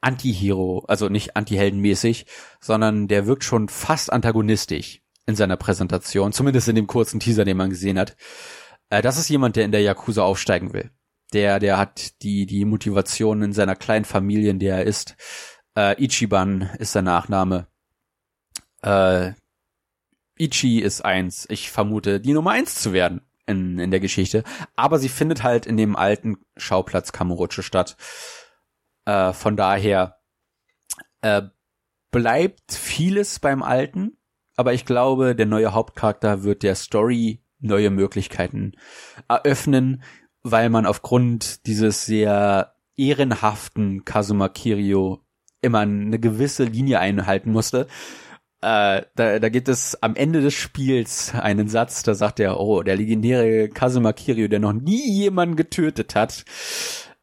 [0.02, 2.26] Anti-Hero, also nicht Anti-Heldenmäßig,
[2.60, 7.58] sondern der wirkt schon fast antagonistisch in seiner Präsentation, zumindest in dem kurzen Teaser, den
[7.58, 8.18] man gesehen hat.
[8.90, 10.90] Äh, das ist jemand, der in der Yakuza aufsteigen will.
[11.34, 15.16] Der, der hat die, die Motivation in seiner kleinen Familie, in der er ist,
[15.80, 17.68] äh, Ichiban ist der Nachname.
[18.82, 19.32] Äh,
[20.38, 21.48] Ichi ist eins.
[21.50, 24.44] Ich vermute, die Nummer eins zu werden in, in der Geschichte.
[24.76, 27.96] Aber sie findet halt in dem alten Schauplatz Kamurocho statt.
[29.06, 30.20] Äh, von daher
[31.22, 31.44] äh,
[32.12, 34.18] bleibt vieles beim Alten.
[34.58, 38.74] Aber ich glaube, der neue Hauptcharakter wird der Story neue Möglichkeiten
[39.30, 40.04] eröffnen,
[40.42, 45.24] weil man aufgrund dieses sehr ehrenhaften Kazuma Kirio
[45.62, 47.88] immer eine gewisse Linie einhalten musste.
[48.62, 52.84] Äh, da, da gibt es am Ende des Spiels einen Satz, da sagt er, oh,
[52.84, 56.44] der legendäre Kazuma Kiryu, der noch nie jemanden getötet hat,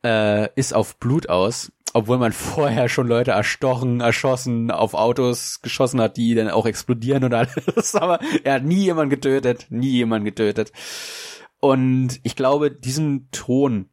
[0.03, 6.01] äh, ist auf Blut aus, obwohl man vorher schon Leute erstochen, erschossen, auf Autos geschossen
[6.01, 10.24] hat, die dann auch explodieren und alles, aber er hat nie jemanden getötet, nie jemanden
[10.24, 10.72] getötet.
[11.61, 13.91] Und ich glaube, diesen Ton,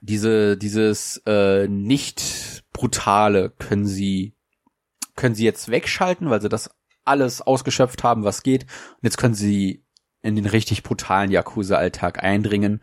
[0.00, 2.20] diese, dieses äh, nicht
[2.80, 4.34] brutale können sie
[5.14, 6.70] können sie jetzt wegschalten, weil sie das
[7.04, 8.62] alles ausgeschöpft haben, was geht.
[8.62, 9.84] Und jetzt können sie
[10.22, 12.80] in den richtig brutalen Yakuza-Alltag eindringen.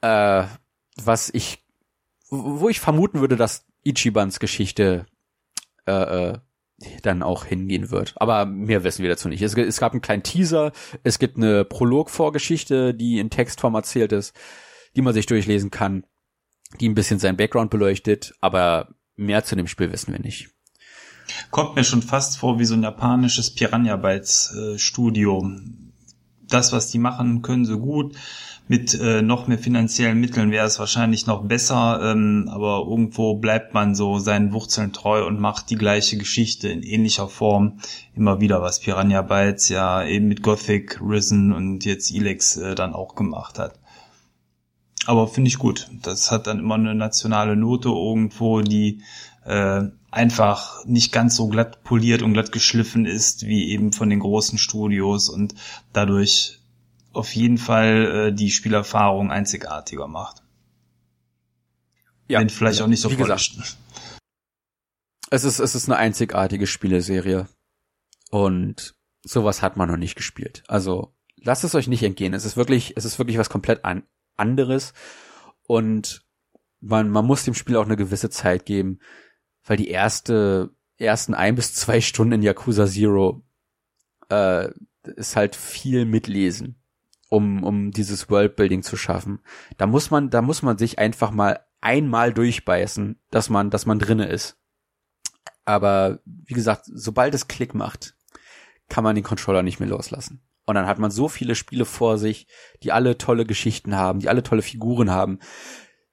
[0.00, 0.44] Äh,
[0.96, 1.64] was ich,
[2.30, 5.06] wo ich vermuten würde, dass Ichibans Geschichte
[5.86, 6.38] äh, äh,
[7.02, 8.14] dann auch hingehen wird.
[8.16, 9.42] Aber mehr wissen wir dazu nicht.
[9.42, 10.70] Es, es gab einen kleinen Teaser,
[11.02, 14.36] es gibt eine Prolog-Vorgeschichte, die in Textform erzählt ist,
[14.94, 16.04] die man sich durchlesen kann,
[16.80, 20.50] die ein bisschen seinen Background beleuchtet, aber mehr zu dem Spiel wissen wir nicht.
[21.50, 25.50] Kommt mir schon fast vor wie so ein japanisches Piranha Bytes äh, Studio.
[26.42, 28.14] Das, was die machen, können sie gut
[28.66, 33.74] mit äh, noch mehr finanziellen Mitteln wäre es wahrscheinlich noch besser, ähm, aber irgendwo bleibt
[33.74, 37.80] man so seinen Wurzeln treu und macht die gleiche Geschichte in ähnlicher Form
[38.14, 42.94] immer wieder, was Piranha Bytes ja eben mit Gothic, Risen und jetzt Elex äh, dann
[42.94, 43.78] auch gemacht hat.
[45.06, 45.88] Aber finde ich gut.
[46.02, 49.02] Das hat dann immer eine nationale Note irgendwo, die
[49.44, 54.20] äh, einfach nicht ganz so glatt poliert und glatt geschliffen ist wie eben von den
[54.20, 55.54] großen Studios und
[55.92, 56.60] dadurch
[57.12, 60.42] auf jeden Fall äh, die Spielerfahrung einzigartiger macht.
[62.28, 63.76] Ja, Wenn vielleicht auch nicht so wie gesagt,
[65.30, 67.48] es ist, es ist eine einzigartige Spieleserie.
[68.30, 68.94] Und
[69.24, 70.62] sowas hat man noch nicht gespielt.
[70.68, 72.34] Also, lasst es euch nicht entgehen.
[72.34, 74.04] Es ist wirklich, es ist wirklich was komplett an,
[74.36, 74.92] anderes.
[75.66, 76.24] Und
[76.80, 78.98] man, man muss dem Spiel auch eine gewisse Zeit geben,
[79.64, 83.42] weil die erste, ersten ein bis zwei Stunden in Yakuza Zero,
[84.28, 84.70] äh,
[85.16, 86.80] ist halt viel mitlesen
[87.34, 89.40] um, um dieses Worldbuilding zu schaffen.
[89.76, 93.98] Da muss man, da muss man sich einfach mal einmal durchbeißen, dass man, dass man
[93.98, 94.56] drinne ist.
[95.64, 98.16] Aber wie gesagt, sobald es Klick macht,
[98.88, 100.42] kann man den Controller nicht mehr loslassen.
[100.66, 102.46] Und dann hat man so viele Spiele vor sich,
[102.82, 105.38] die alle tolle Geschichten haben, die alle tolle Figuren haben,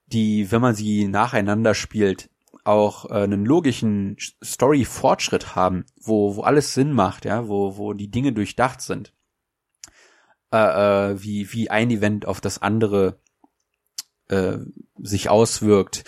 [0.08, 2.30] die, wenn man sie nacheinander spielt,
[2.64, 8.12] auch äh, einen logischen Story-Fortschritt haben, wo, wo alles Sinn macht, ja, wo, wo die
[8.12, 9.14] Dinge durchdacht sind
[10.52, 13.20] äh, äh, wie, wie ein Event auf das andere
[14.28, 14.58] äh,
[15.02, 16.04] sich auswirkt,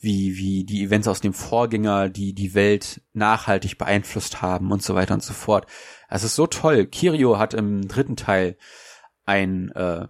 [0.00, 4.94] wie, wie die Events aus dem Vorgänger, die die Welt nachhaltig beeinflusst haben und so
[4.94, 5.66] weiter und so fort.
[6.08, 6.86] Es ist so toll.
[6.86, 8.56] Kirio hat im dritten Teil
[9.26, 10.08] ein, äh,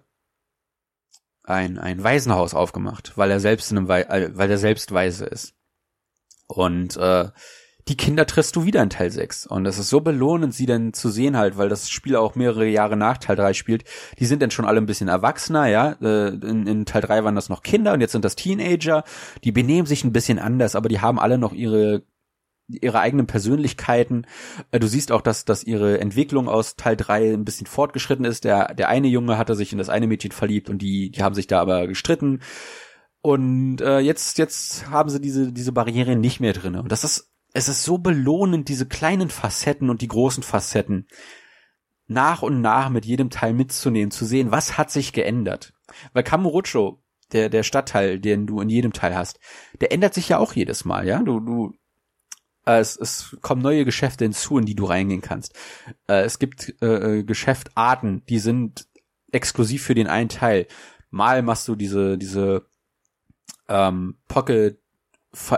[1.42, 5.26] ein, ein Waisenhaus aufgemacht, weil er selbst in einem Wei äh, weil er selbst weise
[5.26, 5.55] ist.
[6.46, 7.28] Und äh,
[7.88, 9.46] die Kinder triffst du wieder in Teil 6.
[9.46, 12.66] Und es ist so belohnend, sie dann zu sehen halt, weil das Spiel auch mehrere
[12.66, 13.84] Jahre nach Teil 3 spielt.
[14.18, 15.92] Die sind dann schon alle ein bisschen erwachsener, ja.
[16.03, 19.05] Äh, in, in Teil 3 waren das noch Kinder und jetzt sind das Teenager.
[19.42, 22.03] Die benehmen sich ein bisschen anders, aber die haben alle noch ihre
[22.69, 24.27] ihre eigenen Persönlichkeiten.
[24.71, 28.45] Äh, du siehst auch, dass, dass ihre Entwicklung aus Teil 3 ein bisschen fortgeschritten ist.
[28.45, 31.35] Der, der eine Junge hatte sich in das eine Mädchen verliebt und die, die haben
[31.35, 32.41] sich da aber gestritten.
[33.21, 36.83] Und äh, jetzt, jetzt haben sie diese, diese Barriere nicht mehr drinne.
[36.83, 41.09] Und das ist es ist so belohnend, diese kleinen Facetten und die großen Facetten
[42.07, 45.75] nach und nach mit jedem Teil mitzunehmen, zu sehen, was hat sich geändert.
[46.12, 47.03] Weil Kamurocho,
[47.33, 49.41] der, der Stadtteil, den du in jedem Teil hast,
[49.81, 51.21] der ändert sich ja auch jedes Mal, ja.
[51.21, 51.75] Du, du,
[52.77, 55.55] es, es kommen neue Geschäfte hinzu, in die du reingehen kannst.
[56.07, 58.87] Äh, es gibt äh, äh Geschäftarten, die sind
[59.33, 60.66] exklusiv für den einen Teil.
[61.11, 62.66] Mal machst du diese, diese
[63.69, 64.79] ähm, Pocket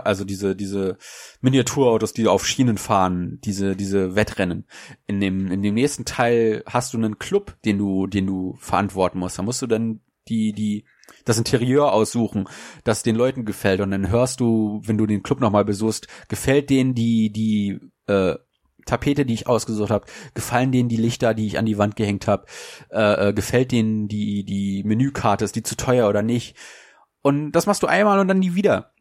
[0.03, 0.97] also diese diese
[1.39, 4.67] Miniaturautos, die auf Schienen fahren, diese diese Wettrennen.
[5.07, 9.19] In dem in dem nächsten Teil hast du einen Club, den du den du verantworten
[9.19, 9.39] musst.
[9.39, 10.85] Da musst du dann die die
[11.25, 12.47] das Interieur aussuchen,
[12.83, 16.69] das den Leuten gefällt und dann hörst du, wenn du den Club nochmal besuchst, gefällt
[16.69, 18.35] denen die die äh,
[18.85, 22.27] Tapete, die ich ausgesucht habe, gefallen denen die Lichter, die ich an die Wand gehängt
[22.27, 22.45] habe,
[22.89, 26.55] äh, äh, gefällt denen die die Menükarte, ist die zu teuer oder nicht?
[27.21, 28.93] Und das machst du einmal und dann nie wieder.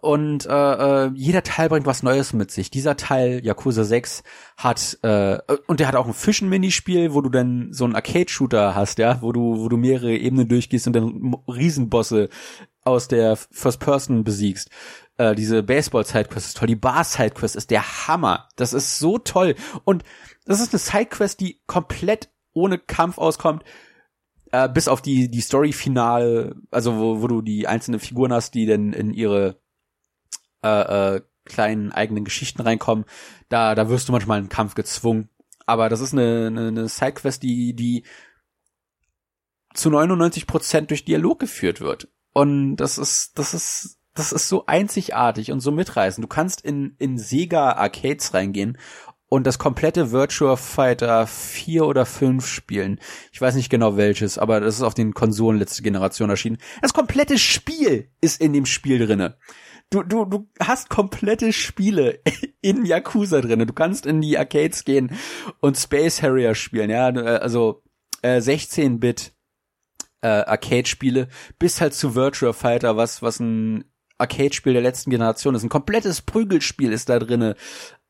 [0.00, 2.70] Und äh, äh, jeder Teil bringt was Neues mit sich.
[2.70, 4.22] Dieser Teil, Yakuza 6,
[4.56, 8.98] hat äh, und der hat auch ein Fischen-Minispiel, wo du dann so einen Arcade-Shooter hast,
[8.98, 12.28] ja, wo du, wo du mehrere Ebenen durchgehst und dann Riesenbosse
[12.84, 14.70] aus der First Person besiegst.
[15.16, 18.48] Äh, diese Baseball-Sidequest ist toll, die Bar-Sidequest ist der Hammer.
[18.56, 19.54] Das ist so toll.
[19.84, 20.04] Und
[20.44, 23.64] das ist eine Sidequest, die komplett ohne Kampf auskommt
[24.52, 28.54] äh, bis auf die die Story Finale, also wo, wo du die einzelnen Figuren hast,
[28.54, 29.60] die dann in ihre
[30.62, 33.04] äh, äh, kleinen eigenen Geschichten reinkommen,
[33.48, 35.28] da, da wirst du manchmal in einen Kampf gezwungen.
[35.66, 38.04] Aber das ist eine, eine, eine Sidequest, die, die
[39.74, 42.08] zu 99 Prozent durch Dialog geführt wird.
[42.32, 46.24] Und das ist, das ist, das ist so einzigartig und so mitreißend.
[46.24, 48.78] Du kannst in, in Sega Arcades reingehen
[49.28, 52.98] und das komplette Virtua Fighter 4 oder 5 spielen.
[53.32, 56.58] Ich weiß nicht genau welches, aber das ist auf den Konsolen letzte Generation erschienen.
[56.80, 59.36] Das komplette Spiel ist in dem Spiel drinne
[59.90, 62.20] du, du, du hast komplette Spiele
[62.60, 63.66] in Yakuza drinne.
[63.66, 65.12] Du kannst in die Arcades gehen
[65.60, 67.82] und Space Harrier spielen, ja, also
[68.22, 69.32] äh, 16-Bit
[70.20, 71.28] äh, Arcade-Spiele
[71.58, 73.84] bis halt zu Virtua Fighter, was was ein
[74.18, 75.62] Arcade-Spiel der letzten Generation ist.
[75.62, 77.54] Ein komplettes Prügelspiel ist da drinne,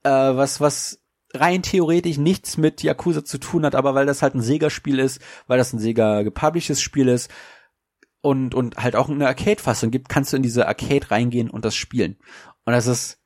[0.05, 1.03] äh, was was
[1.35, 5.21] rein theoretisch nichts mit Yakuza zu tun hat, aber weil das halt ein Sega-Spiel ist,
[5.47, 7.31] weil das ein Sega gepublishedes Spiel ist
[8.21, 11.75] und und halt auch eine Arcade-Fassung gibt, kannst du in diese Arcade reingehen und das
[11.75, 12.17] spielen.
[12.65, 13.19] Und das ist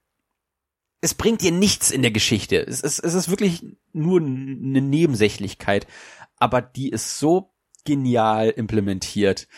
[1.03, 2.65] es bringt dir nichts in der Geschichte.
[2.65, 5.87] Es ist, es ist wirklich nur eine Nebensächlichkeit,
[6.39, 7.53] aber die ist so
[7.85, 9.49] genial implementiert,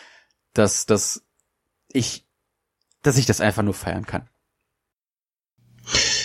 [0.55, 1.23] dass, dass
[1.93, 2.27] ich,
[3.03, 4.29] dass ich das einfach nur feiern kann.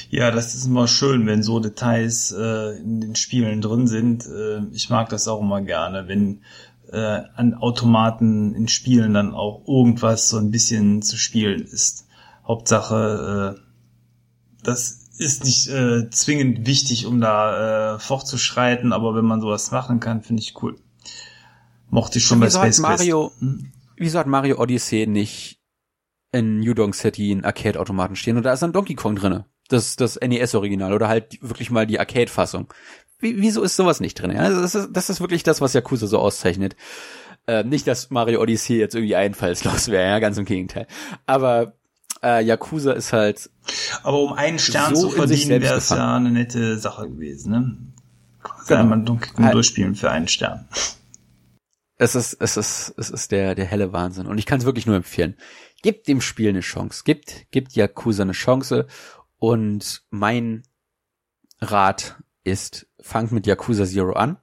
[0.09, 4.25] Ja, das ist immer schön, wenn so Details äh, in den Spielen drin sind.
[4.25, 6.43] Äh, ich mag das auch immer gerne, wenn
[6.91, 12.07] äh, an Automaten in Spielen dann auch irgendwas so ein bisschen zu spielen ist.
[12.47, 19.41] Hauptsache, äh, das ist nicht äh, zwingend wichtig, um da äh, fortzuschreiten, aber wenn man
[19.41, 20.77] sowas machen kann, finde ich cool.
[21.89, 23.71] Mochte ich schon bei Space Mario, hm?
[23.99, 25.59] Wieso hat Mario Odyssey nicht
[26.31, 29.45] in New Donk City einen Arcade-Automaten stehen und da ist ein Donkey Kong drinne?
[29.67, 32.73] Das, das NES-Original oder halt wirklich mal die Arcade-Fassung.
[33.19, 34.31] Wieso ist sowas nicht drin?
[34.31, 36.75] Ja, das, ist, das ist wirklich das, was Yakuza so auszeichnet.
[37.47, 40.87] Äh, nicht, dass Mario Odyssey jetzt irgendwie einfallslos wäre, ja, ganz im Gegenteil.
[41.25, 41.73] Aber
[42.23, 43.49] äh, Yakuza ist halt.
[44.03, 47.77] Aber um einen Stern so zu verdienen, wäre es ja eine nette Sache gewesen, ne?
[48.67, 48.95] Genau.
[48.95, 49.55] Donkey Kong halt.
[49.55, 50.67] durchspielen für einen Stern
[51.99, 54.25] es ist, es ist, es ist der, der helle Wahnsinn.
[54.25, 55.35] Und ich kann es wirklich nur empfehlen.
[55.83, 57.03] Gebt dem Spiel eine Chance.
[57.03, 58.87] Gibt, gibt Yakuza eine Chance.
[59.37, 60.63] Und mein
[61.59, 62.15] Rat
[62.45, 64.37] ist, fangt mit Yakuza Zero an.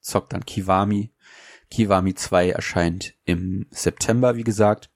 [0.00, 1.12] Zockt dann Kiwami.
[1.70, 4.90] Kiwami 2 erscheint im September, wie gesagt.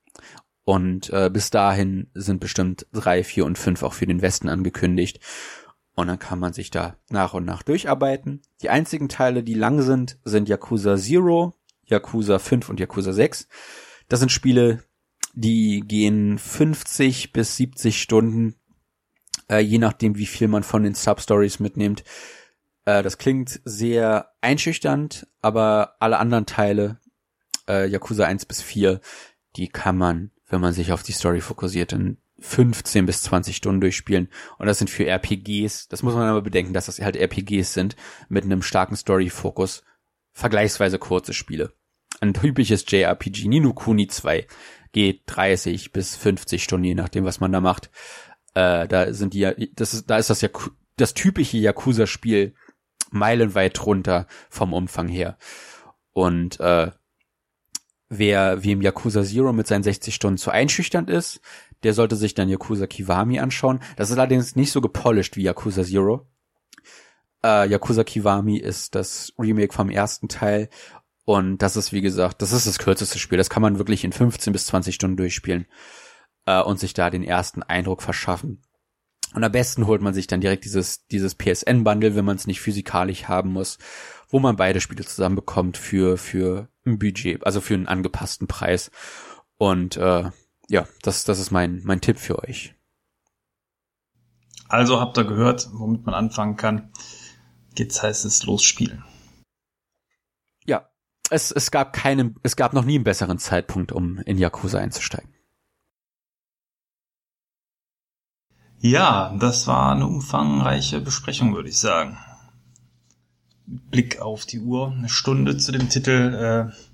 [0.64, 5.20] Und äh, bis dahin sind bestimmt drei, vier und fünf auch für den Westen angekündigt.
[5.94, 8.42] Und dann kann man sich da nach und nach durcharbeiten.
[8.62, 13.48] Die einzigen Teile, die lang sind, sind Yakuza Zero, Yakuza 5 und Yakuza 6.
[14.08, 14.84] Das sind Spiele,
[15.34, 18.54] die gehen 50 bis 70 Stunden,
[19.48, 22.04] äh, je nachdem, wie viel man von den Substories mitnimmt.
[22.90, 26.98] Äh, das klingt sehr einschüchternd, aber alle anderen Teile,
[27.68, 29.00] äh, Yakuza 1 bis 4,
[29.56, 33.80] die kann man, wenn man sich auf die Story fokussiert, in 15 bis 20 Stunden
[33.80, 34.28] durchspielen.
[34.58, 37.96] Und das sind für RPGs, das muss man aber bedenken, dass das halt RPGs sind,
[38.28, 39.84] mit einem starken Story-Fokus,
[40.32, 41.72] vergleichsweise kurze Spiele.
[42.20, 44.46] Ein typisches JRPG, Nino Kuni 2,
[44.92, 47.90] geht 30 bis 50 Stunden, je nachdem, was man da macht.
[48.54, 50.48] Äh, da sind die, das ist, da ist das ja
[50.96, 52.54] das typische Yakuza-Spiel
[53.10, 55.36] meilenweit drunter vom Umfang her.
[56.12, 56.90] Und äh,
[58.08, 61.40] wer wie im Yakuza Zero mit seinen 60 Stunden zu einschüchternd ist,
[61.82, 63.80] der sollte sich dann Yakuza Kiwami anschauen.
[63.96, 66.26] Das ist allerdings nicht so gepolished wie Yakuza Zero.
[67.42, 70.68] Äh, Yakuza Kiwami ist das Remake vom ersten Teil
[71.24, 73.38] und das ist, wie gesagt, das ist das kürzeste Spiel.
[73.38, 75.66] Das kann man wirklich in 15 bis 20 Stunden durchspielen
[76.46, 78.62] äh, und sich da den ersten Eindruck verschaffen.
[79.34, 82.60] Und am besten holt man sich dann direkt dieses, dieses PSN-Bundle, wenn man es nicht
[82.60, 83.78] physikalisch haben muss,
[84.28, 88.90] wo man beide Spiele zusammen bekommt für, für ein Budget, also für einen angepassten Preis.
[89.56, 90.30] Und äh,
[90.68, 92.74] ja, das, das ist mein, mein Tipp für euch.
[94.68, 96.92] Also habt ihr gehört, womit man anfangen kann.
[97.76, 99.04] Jetzt heißt es losspielen.
[100.64, 100.88] Ja,
[101.30, 105.34] es, es gab keinen, es gab noch nie einen besseren Zeitpunkt, um in Yakuza einzusteigen.
[108.82, 112.16] Ja, das war eine umfangreiche Besprechung, würde ich sagen.
[113.66, 116.70] Blick auf die Uhr, eine Stunde zu dem Titel.
[116.70, 116.90] Äh,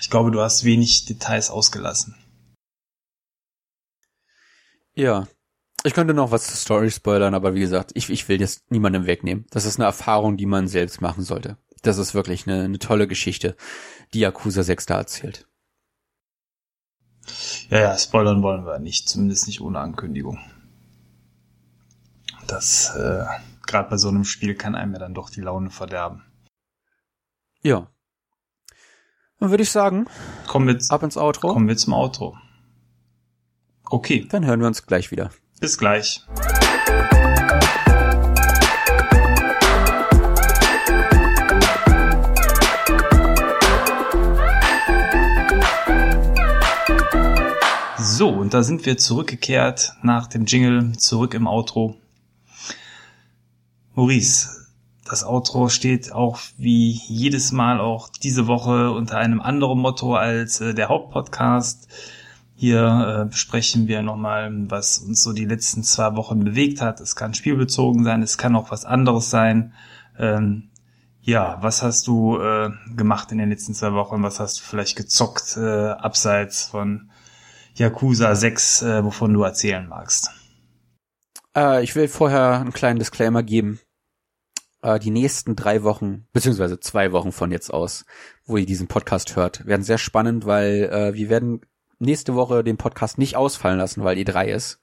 [0.00, 2.16] ich glaube, du hast wenig Details ausgelassen.
[4.94, 5.28] Ja.
[5.84, 9.06] Ich könnte noch was zur Story spoilern, aber wie gesagt, ich, ich will jetzt niemandem
[9.06, 9.46] wegnehmen.
[9.50, 11.56] Das ist eine Erfahrung, die man selbst machen sollte.
[11.82, 13.56] Das ist wirklich eine, eine tolle Geschichte,
[14.12, 15.47] die Yakuza 6 da erzählt.
[17.70, 20.38] Ja, ja, spoilern wollen wir nicht, zumindest nicht ohne Ankündigung.
[22.46, 23.24] Das, äh,
[23.66, 26.24] gerade bei so einem Spiel kann einem ja dann doch die Laune verderben.
[27.62, 27.88] Ja,
[29.40, 30.06] dann würde ich sagen,
[30.46, 31.52] kommen wir ab ins Outro.
[31.52, 32.36] Kommen wir zum Outro.
[33.84, 34.26] Okay.
[34.28, 35.30] Dann hören wir uns gleich wieder.
[35.60, 36.26] Bis gleich.
[48.18, 51.94] So, und da sind wir zurückgekehrt nach dem Jingle, zurück im Outro.
[53.94, 54.66] Maurice,
[55.04, 60.60] das Outro steht auch wie jedes Mal auch diese Woche unter einem anderen Motto als
[60.60, 61.86] äh, der Hauptpodcast.
[62.56, 66.98] Hier äh, besprechen wir nochmal, was uns so die letzten zwei Wochen bewegt hat.
[66.98, 69.74] Es kann spielbezogen sein, es kann auch was anderes sein.
[70.18, 70.70] Ähm,
[71.22, 74.24] ja, was hast du äh, gemacht in den letzten zwei Wochen?
[74.24, 77.10] Was hast du vielleicht gezockt, äh, abseits von
[77.78, 80.30] Yakuza 6, äh, wovon du erzählen magst?
[81.56, 83.80] Äh, ich will vorher einen kleinen Disclaimer geben.
[84.82, 88.04] Äh, die nächsten drei Wochen, beziehungsweise zwei Wochen von jetzt aus,
[88.44, 91.60] wo ihr diesen Podcast hört, werden sehr spannend, weil äh, wir werden
[91.98, 94.80] nächste Woche den Podcast nicht ausfallen lassen, weil E3 ist.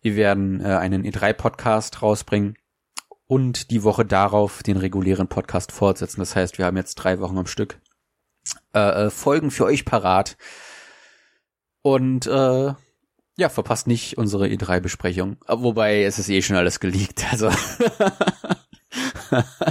[0.00, 2.56] Wir werden äh, einen E3-Podcast rausbringen
[3.26, 6.20] und die Woche darauf den regulären Podcast fortsetzen.
[6.20, 7.80] Das heißt, wir haben jetzt drei Wochen am Stück
[8.74, 10.36] äh, äh Folgen für euch parat.
[11.82, 12.72] Und äh,
[13.38, 15.36] ja, verpasst nicht unsere E3-Besprechung.
[15.46, 17.24] Wobei es ist eh schon alles geleakt.
[17.30, 17.48] Also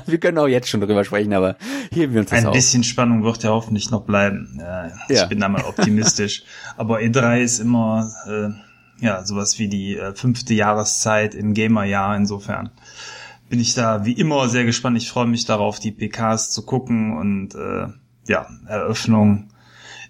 [0.05, 1.57] wir können auch jetzt schon drüber sprechen, aber
[1.91, 2.53] heben wir uns das Ein auf.
[2.53, 4.57] bisschen Spannung wird ja hoffentlich noch bleiben.
[4.57, 6.43] Ja, ich bin da mal optimistisch.
[6.77, 12.15] aber E3 ist immer äh, ja sowas wie die äh, fünfte Jahreszeit im Gamer-Jahr.
[12.15, 12.69] Insofern
[13.49, 14.97] bin ich da wie immer sehr gespannt.
[14.97, 17.87] Ich freue mich darauf, die PKs zu gucken und äh,
[18.27, 19.49] ja, Eröffnung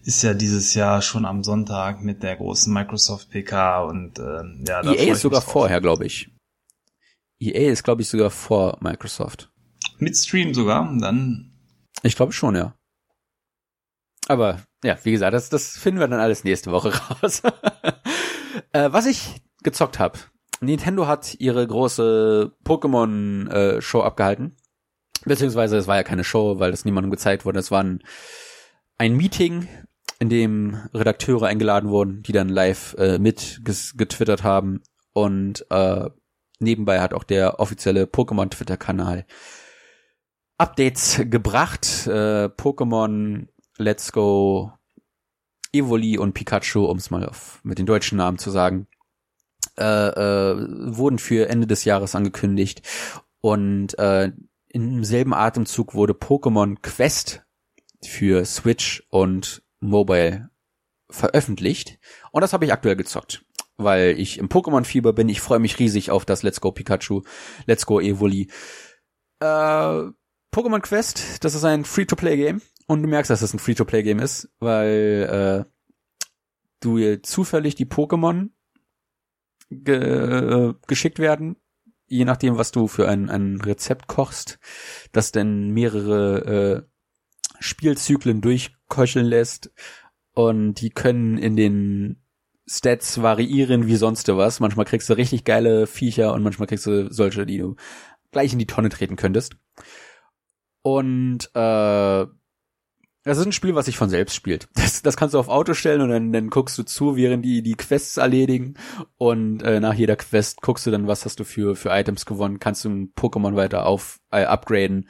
[0.08, 4.82] ist ja dieses Jahr schon am Sonntag mit der großen Microsoft PK und äh, ja,
[4.82, 6.32] da EA ist sogar vorher, glaube ich.
[7.40, 9.52] EA ist, glaube ich, sogar vor Microsoft.
[9.98, 11.52] Mit Stream sogar, dann.
[12.04, 12.74] Ich glaube schon, ja.
[14.30, 17.42] Aber ja, wie gesagt, das, das finden wir dann alles nächste Woche raus.
[18.72, 20.20] äh, was ich gezockt habe.
[20.62, 24.56] Nintendo hat ihre große Pokémon-Show äh, abgehalten.
[25.26, 27.60] Beziehungsweise es war ja keine Show, weil das niemandem gezeigt wurde.
[27.60, 28.02] Es war ein,
[28.98, 29.68] ein Meeting
[30.20, 34.82] in dem Redakteure eingeladen wurden, die dann live äh, mit getwittert haben
[35.14, 36.10] und äh,
[36.60, 39.26] nebenbei hat auch der offizielle Pokémon Twitter-Kanal
[40.58, 42.08] Updates gebracht.
[42.08, 43.48] Äh, Pokémon
[43.78, 44.72] Let's Go
[45.72, 48.88] Evoli und Pikachu, um es mal auf, mit den deutschen Namen zu sagen,
[49.78, 50.56] äh, äh,
[50.98, 52.82] wurden für Ende des Jahres angekündigt
[53.42, 54.32] und äh,
[54.70, 57.44] im selben Atemzug wurde Pokémon Quest
[58.04, 60.50] für Switch und Mobile
[61.10, 62.00] veröffentlicht.
[62.32, 63.46] Und das habe ich aktuell gezockt,
[63.78, 65.30] weil ich im Pokémon-Fieber bin.
[65.30, 67.24] Ich freue mich riesig auf das Let's Go Pikachu,
[67.66, 68.50] Let's Go Evoli.
[69.40, 72.62] Äh, Pokémon Quest, das ist ein Free-to-Play-Game.
[72.88, 75.72] Und du merkst, dass es ein Free-to-Play-Game ist, weil äh,
[76.80, 78.50] du zufällig die Pokémon
[79.70, 81.58] ge äh, geschickt werden,
[82.08, 84.60] je nachdem, was du für ein, ein Rezept kochst,
[85.12, 86.97] das denn mehrere äh,
[87.60, 89.72] Spielzyklen durchköcheln lässt
[90.34, 92.22] und die können in den
[92.68, 94.60] Stats variieren wie sonst was.
[94.60, 97.76] Manchmal kriegst du richtig geile Viecher und manchmal kriegst du solche, die du
[98.32, 99.56] gleich in die Tonne treten könntest.
[100.82, 102.26] Und äh,
[103.28, 104.70] das ist ein Spiel, was sich von selbst spielt.
[104.76, 107.62] Das, das kannst du auf Auto stellen und dann, dann guckst du zu, während die
[107.62, 108.76] die Quests erledigen.
[109.18, 112.60] Und äh, nach jeder Quest guckst du dann, was hast du für für Items gewonnen,
[112.60, 115.10] kannst du ein Pokémon weiter auf äh, upgraden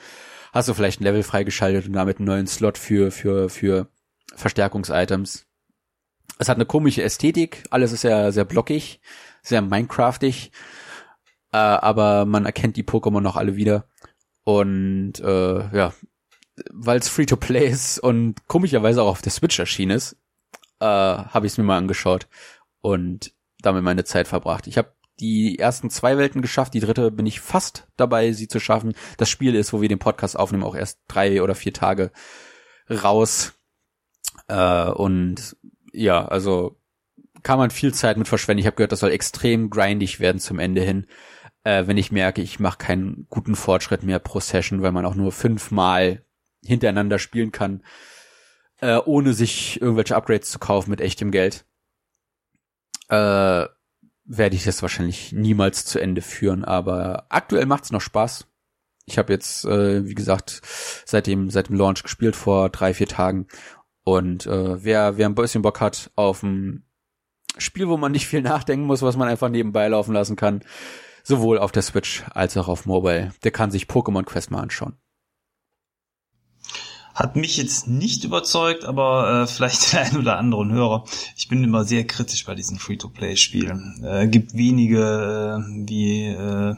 [0.57, 3.87] hast du vielleicht ein Level freigeschaltet und damit einen neuen Slot für, für, für
[4.35, 5.45] Verstärkungs-Items.
[6.39, 8.99] Es hat eine komische Ästhetik, alles ist ja sehr blockig,
[9.43, 10.51] sehr Minecraftig,
[11.51, 13.87] äh, aber man erkennt die Pokémon noch alle wieder.
[14.43, 15.93] Und äh, ja,
[16.71, 20.17] weil es Free-to-Play ist und komischerweise auch auf der Switch erschienen ist,
[20.79, 22.27] äh, habe ich es mir mal angeschaut
[22.81, 23.31] und
[23.61, 24.65] damit meine Zeit verbracht.
[24.65, 28.59] Ich habe die ersten zwei Welten geschafft, die dritte bin ich fast dabei, sie zu
[28.59, 28.93] schaffen.
[29.17, 32.11] Das Spiel ist, wo wir den Podcast aufnehmen, auch erst drei oder vier Tage
[32.89, 33.53] raus.
[34.47, 35.57] Äh, und
[35.91, 36.79] ja, also
[37.43, 38.59] kann man viel Zeit mit verschwenden.
[38.59, 41.07] Ich habe gehört, das soll extrem grindig werden zum Ende hin,
[41.63, 45.15] äh, wenn ich merke, ich mache keinen guten Fortschritt mehr pro Session, weil man auch
[45.15, 46.23] nur fünfmal
[46.63, 47.83] hintereinander spielen kann,
[48.79, 51.65] äh, ohne sich irgendwelche Upgrades zu kaufen mit echtem Geld.
[53.09, 53.65] Äh,
[54.27, 58.45] werde ich das wahrscheinlich niemals zu Ende führen, aber aktuell macht's noch Spaß.
[59.05, 60.61] Ich habe jetzt, äh, wie gesagt,
[61.05, 63.47] seit dem, seit dem Launch gespielt vor drei, vier Tagen.
[64.03, 66.85] Und äh, wer, wer ein bisschen Bock hat auf ein
[67.57, 70.61] Spiel, wo man nicht viel nachdenken muss, was man einfach nebenbei laufen lassen kann,
[71.23, 74.97] sowohl auf der Switch als auch auf Mobile, der kann sich Pokémon Quest mal anschauen.
[77.17, 81.03] Hat mich jetzt nicht überzeugt, aber äh, vielleicht der ein oder anderen Hörer.
[81.35, 84.03] Ich bin immer sehr kritisch bei diesen Free-to-Play-Spielen.
[84.05, 86.75] Äh, gibt wenige äh, wie äh,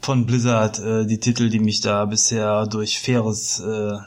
[0.00, 3.98] von Blizzard äh, die Titel, die mich da bisher durch faires äh,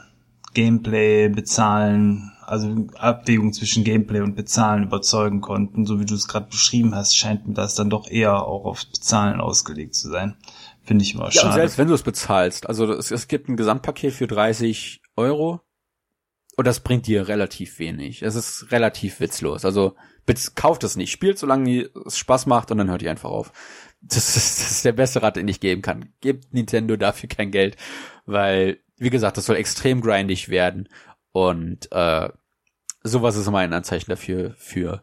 [0.54, 5.86] Gameplay bezahlen, also Abwägung zwischen Gameplay und Bezahlen überzeugen konnten.
[5.86, 8.84] So wie du es gerade beschrieben hast, scheint mir das dann doch eher auch auf
[8.86, 10.34] Bezahlen ausgelegt zu sein.
[10.84, 11.46] Finde ich immer ja, schade.
[11.46, 15.60] Und selbst wenn du es bezahlst, also es, es gibt ein Gesamtpaket für 30 Euro.
[16.56, 18.22] Und das bringt dir relativ wenig.
[18.22, 19.64] Es ist relativ witzlos.
[19.64, 19.96] Also
[20.54, 23.52] kauft es nicht, spielt solange es Spaß macht und dann hört ihr einfach auf.
[24.00, 26.12] Das ist, das ist der beste Rat, den ich geben kann.
[26.20, 27.76] Gebt Nintendo dafür kein Geld,
[28.26, 30.88] weil, wie gesagt, das soll extrem grindig werden
[31.32, 32.28] und äh,
[33.02, 35.02] sowas ist immer ein Anzeichen dafür, für,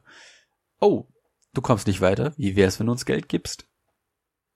[0.80, 1.08] oh,
[1.54, 3.68] du kommst nicht weiter, wie wär's, wenn du uns Geld gibst?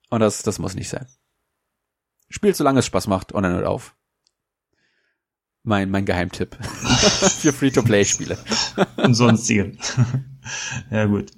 [0.10, 1.08] Und das, das muss nicht sein.
[2.30, 3.96] Spielt, solange es Spaß macht und dann hört auf.
[5.64, 8.38] Mein, mein Geheimtipp für Free-to-Play-Spiele.
[8.98, 9.78] und sonstige.
[10.92, 11.32] ja, gut.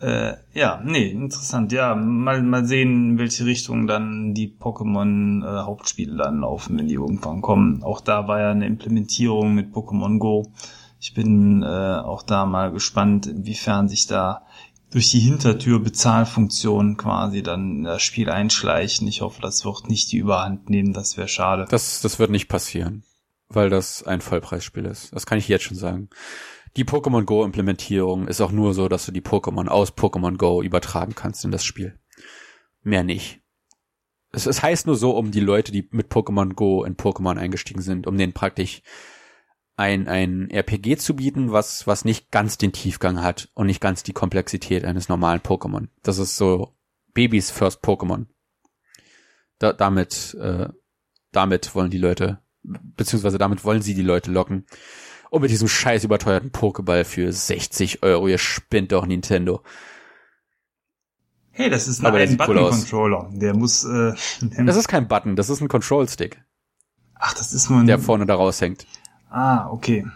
[0.00, 1.70] Äh, ja, nee, interessant.
[1.70, 6.94] Ja, mal, mal sehen, in welche Richtung dann die Pokémon-Hauptspiele äh, dann laufen, wenn die
[6.94, 7.82] irgendwann kommen.
[7.82, 10.50] Auch da war ja eine Implementierung mit Pokémon Go.
[10.98, 14.42] Ich bin äh, auch da mal gespannt, inwiefern sich da
[14.90, 19.08] durch die Hintertür Bezahlfunktion quasi dann das Spiel einschleichen.
[19.08, 21.66] Ich hoffe, das wird nicht die Überhand nehmen, das wäre schade.
[21.68, 23.04] Das, das wird nicht passieren,
[23.54, 25.14] weil das ein Vollpreisspiel ist.
[25.14, 26.08] Das kann ich jetzt schon sagen.
[26.76, 30.62] Die Pokémon Go Implementierung ist auch nur so, dass du die Pokémon aus Pokémon Go
[30.62, 31.98] übertragen kannst in das Spiel.
[32.82, 33.40] Mehr nicht.
[34.32, 37.82] Es, es heißt nur so, um die Leute, die mit Pokémon Go in Pokémon eingestiegen
[37.82, 38.82] sind, um denen praktisch
[39.76, 44.02] ein, ein RPG zu bieten, was, was nicht ganz den Tiefgang hat und nicht ganz
[44.02, 45.88] die Komplexität eines normalen Pokémon.
[46.02, 46.74] Das ist so
[47.14, 48.26] Babys First Pokémon.
[49.58, 50.68] Da, damit, äh,
[51.30, 54.66] damit wollen die Leute, beziehungsweise damit wollen sie die Leute locken.
[55.30, 59.62] Und mit diesem scheiß überteuerten Pokéball für 60 Euro, ihr spinnt doch Nintendo.
[61.52, 63.28] Hey, das ist ein, ein Button-Controller.
[63.30, 63.84] Cool der muss.
[63.84, 64.14] Äh,
[64.64, 66.42] das ist kein Button, das ist ein Control-Stick.
[67.14, 67.86] Ach, das ist nur ein.
[67.86, 68.86] Der vorne da raushängt.
[69.30, 70.06] Ah, okay.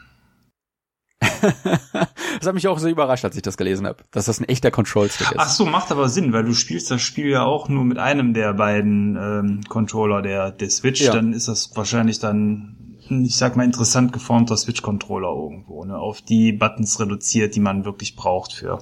[1.93, 4.71] das hat mich auch so überrascht, als ich das gelesen habe, dass das ein echter
[4.71, 5.39] Control-Stick ist.
[5.39, 8.35] Ach so, macht aber Sinn, weil du spielst das Spiel ja auch nur mit einem
[8.35, 11.03] der beiden ähm, Controller der, der Switch.
[11.03, 11.13] Ja.
[11.13, 15.97] Dann ist das wahrscheinlich dann, ich sag mal, interessant geformter Switch-Controller irgendwo, ne?
[15.97, 18.79] auf die Buttons reduziert, die man wirklich braucht für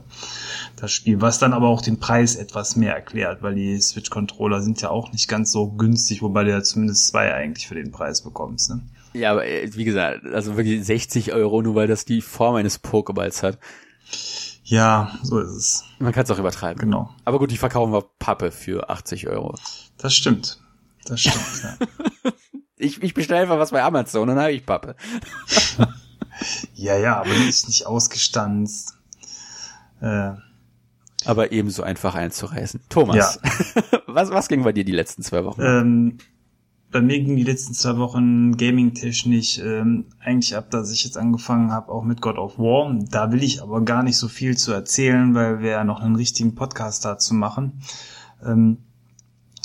[0.76, 1.20] das Spiel.
[1.20, 5.12] Was dann aber auch den Preis etwas mehr erklärt, weil die Switch-Controller sind ja auch
[5.12, 8.70] nicht ganz so günstig, wobei du ja zumindest zwei eigentlich für den Preis bekommst.
[8.70, 8.82] Ne?
[9.14, 12.78] Ja, aber äh, wie gesagt, also wirklich 60 Euro, nur weil das die Form eines
[12.78, 13.58] Pokeballs hat.
[14.64, 15.84] Ja, so ist es.
[15.98, 16.80] Man kann es auch übertreiben.
[16.80, 17.14] Genau.
[17.24, 19.54] Aber gut, die verkaufen wir Pappe für 80 Euro.
[19.98, 20.60] Das stimmt.
[21.04, 22.32] Das stimmt, ja.
[22.76, 24.96] ich, ich bestelle einfach was bei Amazon und dann habe ich Pappe.
[26.74, 28.96] ja, ja, aber die ist nicht ausgestanzt.
[30.00, 30.32] Äh,
[31.26, 32.80] aber ebenso einfach einzureißen.
[32.88, 34.00] Thomas, ja.
[34.06, 35.62] was, was ging bei dir die letzten zwei Wochen?
[35.62, 36.18] Ähm,
[36.94, 41.72] bei mir ging die letzten zwei Wochen gaming-technisch ähm, eigentlich ab, dass ich jetzt angefangen
[41.72, 42.96] habe, auch mit God of War.
[43.10, 46.14] Da will ich aber gar nicht so viel zu erzählen, weil wir ja noch einen
[46.14, 47.80] richtigen Podcast dazu machen.
[48.46, 48.76] Ähm,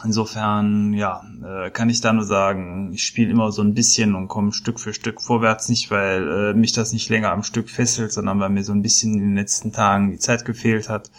[0.03, 4.27] insofern, ja, äh, kann ich da nur sagen, ich spiele immer so ein bisschen und
[4.27, 8.11] komme Stück für Stück vorwärts, nicht weil äh, mich das nicht länger am Stück fesselt,
[8.11, 11.11] sondern weil mir so ein bisschen in den letzten Tagen die Zeit gefehlt hat.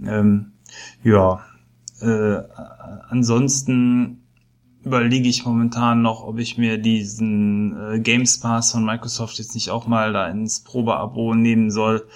[0.00, 0.52] Ähm,
[1.02, 1.40] ja,
[2.00, 2.36] äh,
[3.08, 4.20] ansonsten
[4.84, 9.70] überlege ich momentan noch, ob ich mir diesen äh, Games Pass von Microsoft jetzt nicht
[9.70, 12.06] auch mal da ins Probeabo nehmen soll,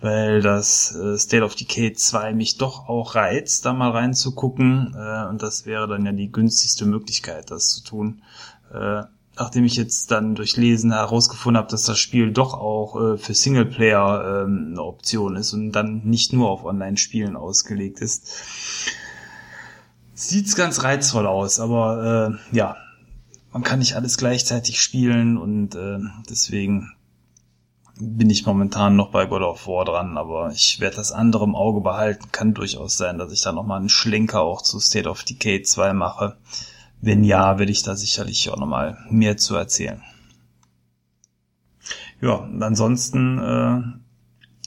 [0.00, 4.94] weil das äh, State of Decay 2 mich doch auch reizt, da mal reinzugucken.
[4.96, 8.22] Äh, und das wäre dann ja die günstigste Möglichkeit, das zu tun.
[8.74, 9.02] Äh,
[9.38, 13.34] nachdem ich jetzt dann durch Lesen herausgefunden habe, dass das Spiel doch auch äh, für
[13.34, 18.28] Singleplayer äh, eine Option ist und dann nicht nur auf Online-Spielen ausgelegt ist
[20.16, 22.76] sieht's ganz reizvoll aus, aber äh, ja,
[23.52, 25.98] man kann nicht alles gleichzeitig spielen und äh,
[26.28, 26.92] deswegen
[27.98, 31.54] bin ich momentan noch bei God of War dran, aber ich werde das andere im
[31.54, 32.30] Auge behalten.
[32.32, 35.94] Kann durchaus sein, dass ich da nochmal einen Schlenker auch zu State of Decay 2
[35.94, 36.36] mache.
[37.00, 40.02] Wenn ja, werde ich da sicherlich auch nochmal mehr zu erzählen.
[42.20, 43.82] Ja, ansonsten äh,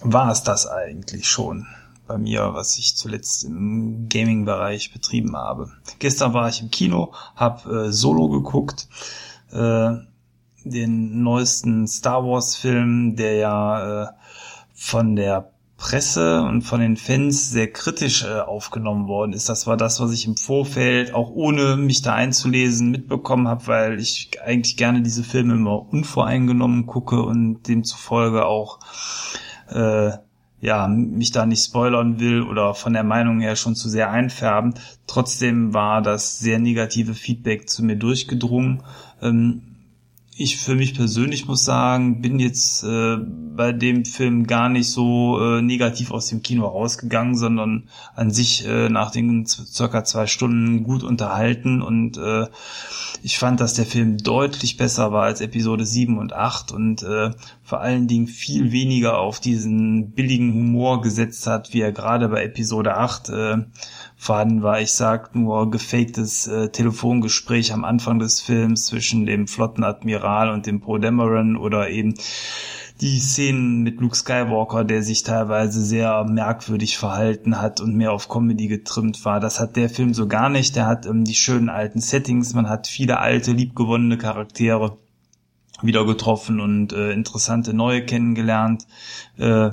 [0.02, 1.68] war es das eigentlich schon
[2.10, 5.72] bei mir, was ich zuletzt im Gaming-Bereich betrieben habe.
[6.00, 8.90] Gestern war ich im Kino, habe äh, Solo geguckt,
[9.52, 9.92] äh,
[10.66, 14.08] den neuesten Star Wars-Film, der ja äh,
[14.74, 19.48] von der Presse und von den Fans sehr kritisch äh, aufgenommen worden ist.
[19.48, 24.00] Das war das, was ich im Vorfeld, auch ohne mich da einzulesen, mitbekommen habe, weil
[24.00, 28.80] ich eigentlich gerne diese Filme immer unvoreingenommen gucke und demzufolge auch
[29.70, 30.14] äh,
[30.62, 34.74] ja, mich da nicht spoilern will oder von der Meinung her schon zu sehr einfärben.
[35.08, 38.84] Trotzdem war das sehr negative Feedback zu mir durchgedrungen.
[39.22, 39.69] Ähm,
[40.40, 45.38] ich für mich persönlich muss sagen, bin jetzt äh, bei dem Film gar nicht so
[45.38, 50.86] äh, negativ aus dem Kino rausgegangen, sondern an sich äh, nach den circa zwei Stunden
[50.86, 51.82] gut unterhalten.
[51.82, 52.48] Und äh,
[53.22, 57.32] ich fand, dass der Film deutlich besser war als Episode 7 und 8 und äh,
[57.62, 62.46] vor allen Dingen viel weniger auf diesen billigen Humor gesetzt hat, wie er gerade bei
[62.46, 63.58] Episode 8 äh,
[64.20, 64.82] vorhanden war.
[64.82, 70.82] Ich sag nur gefaktes äh, Telefongespräch am Anfang des Films zwischen dem Flottenadmiral und dem
[70.82, 72.16] Poe Dameron oder eben
[73.00, 78.28] die Szenen mit Luke Skywalker, der sich teilweise sehr merkwürdig verhalten hat und mehr auf
[78.28, 79.40] Comedy getrimmt war.
[79.40, 80.76] Das hat der Film so gar nicht.
[80.76, 84.98] Der hat ähm, die schönen alten Settings, man hat viele alte, liebgewonnene Charaktere
[85.82, 88.86] wieder getroffen und äh, interessante neue kennengelernt.
[89.38, 89.70] Äh,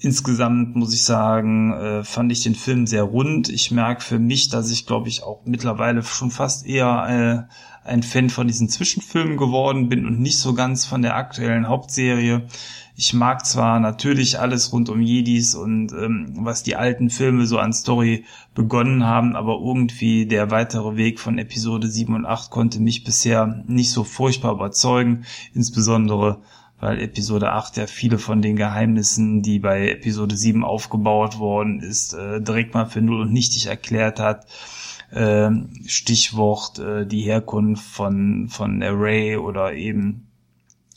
[0.00, 3.48] insgesamt muss ich sagen, äh, fand ich den Film sehr rund.
[3.48, 8.02] Ich merke für mich, dass ich, glaube ich, auch mittlerweile schon fast eher äh, ein
[8.02, 12.46] Fan von diesen Zwischenfilmen geworden bin und nicht so ganz von der aktuellen Hauptserie.
[12.94, 17.58] Ich mag zwar natürlich alles rund um Jedis und ähm, was die alten Filme so
[17.58, 22.80] an Story begonnen haben, aber irgendwie der weitere Weg von Episode 7 und 8 konnte
[22.80, 26.42] mich bisher nicht so furchtbar überzeugen, insbesondere
[26.80, 32.14] weil Episode 8 ja viele von den Geheimnissen, die bei Episode 7 aufgebaut worden ist,
[32.14, 34.46] äh, direkt mal für null und nichtig erklärt hat.
[35.10, 35.50] Äh,
[35.86, 40.28] Stichwort äh, die Herkunft von, von Array oder eben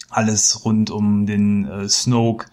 [0.09, 2.47] alles rund um den äh, Snoke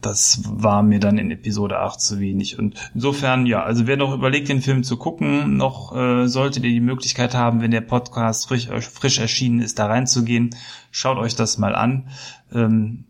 [0.00, 2.58] das war mir dann in Episode 8 zu wenig.
[2.58, 6.70] Und insofern, ja, also wer noch überlegt, den Film zu gucken, noch äh, solltet ihr
[6.70, 10.50] die Möglichkeit haben, wenn der Podcast frisch, äh, frisch erschienen ist, da reinzugehen.
[10.90, 12.08] Schaut euch das mal an.
[12.52, 13.04] Ähm,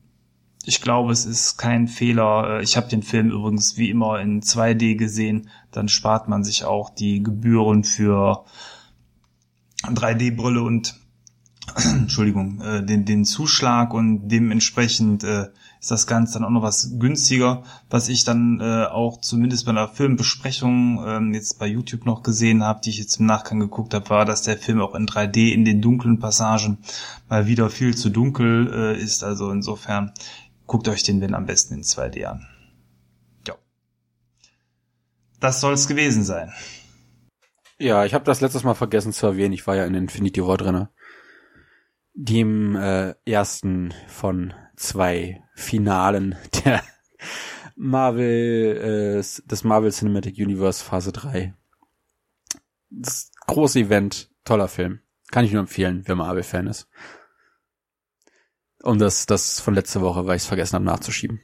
[0.64, 2.58] ich glaube, es ist kein Fehler.
[2.58, 5.48] Äh, ich habe den Film übrigens wie immer in 2D gesehen.
[5.70, 8.44] Dann spart man sich auch die Gebühren für
[9.84, 10.98] 3D-Brille und
[11.76, 15.46] Entschuldigung, äh, den, den Zuschlag und dementsprechend äh,
[15.80, 19.70] ist das Ganze dann auch noch was günstiger, was ich dann äh, auch zumindest bei
[19.70, 23.94] einer Filmbesprechung ähm, jetzt bei YouTube noch gesehen habe, die ich jetzt im Nachgang geguckt
[23.94, 26.78] habe, war, dass der Film auch in 3D in den dunklen Passagen
[27.30, 29.24] mal wieder viel zu dunkel äh, ist.
[29.24, 30.12] Also insofern
[30.66, 32.46] guckt euch den wenn am besten in 2D an.
[33.48, 33.54] Ja.
[35.40, 36.52] Das soll's gewesen sein.
[37.78, 39.54] Ja, ich habe das letztes Mal vergessen zu erwähnen.
[39.54, 40.90] Ich war ja in Infinity War drinne
[42.14, 46.82] dem äh, ersten von zwei Finalen der
[47.76, 51.54] Marvel, äh, des Marvel Cinematic Universe Phase 3.
[52.90, 55.00] Das große Event, toller Film.
[55.30, 56.88] Kann ich nur empfehlen, wer Marvel-Fan ist.
[58.82, 61.40] Und das, das von letzter Woche, weil ich es vergessen habe nachzuschieben.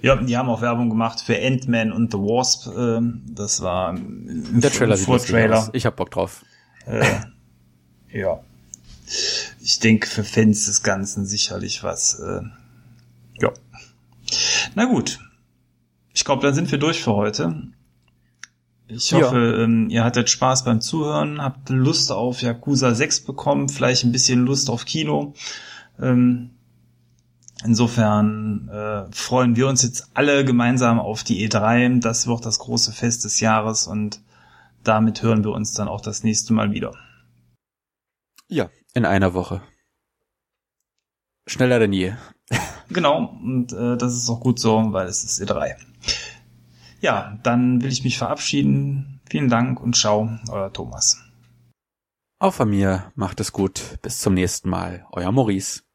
[0.00, 2.66] Ja, die haben auch Werbung gemacht für Ant-Man und The Wasp.
[2.74, 3.00] Äh,
[3.32, 5.68] das war der Trailer sieht Trailer.
[5.74, 6.44] Ich hab Bock drauf.
[6.86, 7.04] Äh,
[8.08, 8.40] ja
[9.66, 12.20] ich denke für Fans des Ganzen sicherlich was.
[12.20, 12.42] Äh,
[13.40, 13.52] ja.
[14.76, 15.18] Na gut.
[16.14, 17.72] Ich glaube, dann sind wir durch für heute.
[18.86, 19.64] Ich hoffe, ja.
[19.64, 24.46] ähm, ihr hattet Spaß beim Zuhören, habt Lust auf Yakuza 6 bekommen, vielleicht ein bisschen
[24.46, 25.34] Lust auf Kino.
[26.00, 26.50] Ähm,
[27.64, 32.00] insofern äh, freuen wir uns jetzt alle gemeinsam auf die E3.
[32.00, 34.20] Das wird das große Fest des Jahres und
[34.84, 36.92] damit hören wir uns dann auch das nächste Mal wieder.
[38.46, 39.60] Ja, in einer Woche.
[41.46, 42.14] Schneller denn je.
[42.88, 45.74] Genau, und äh, das ist auch gut so, weil es ist E3.
[47.00, 49.20] Ja, dann will ich mich verabschieden.
[49.28, 51.20] Vielen Dank und ciao, euer Thomas.
[52.38, 53.98] Auch von mir, macht es gut.
[54.02, 55.06] Bis zum nächsten Mal.
[55.12, 55.82] Euer Maurice.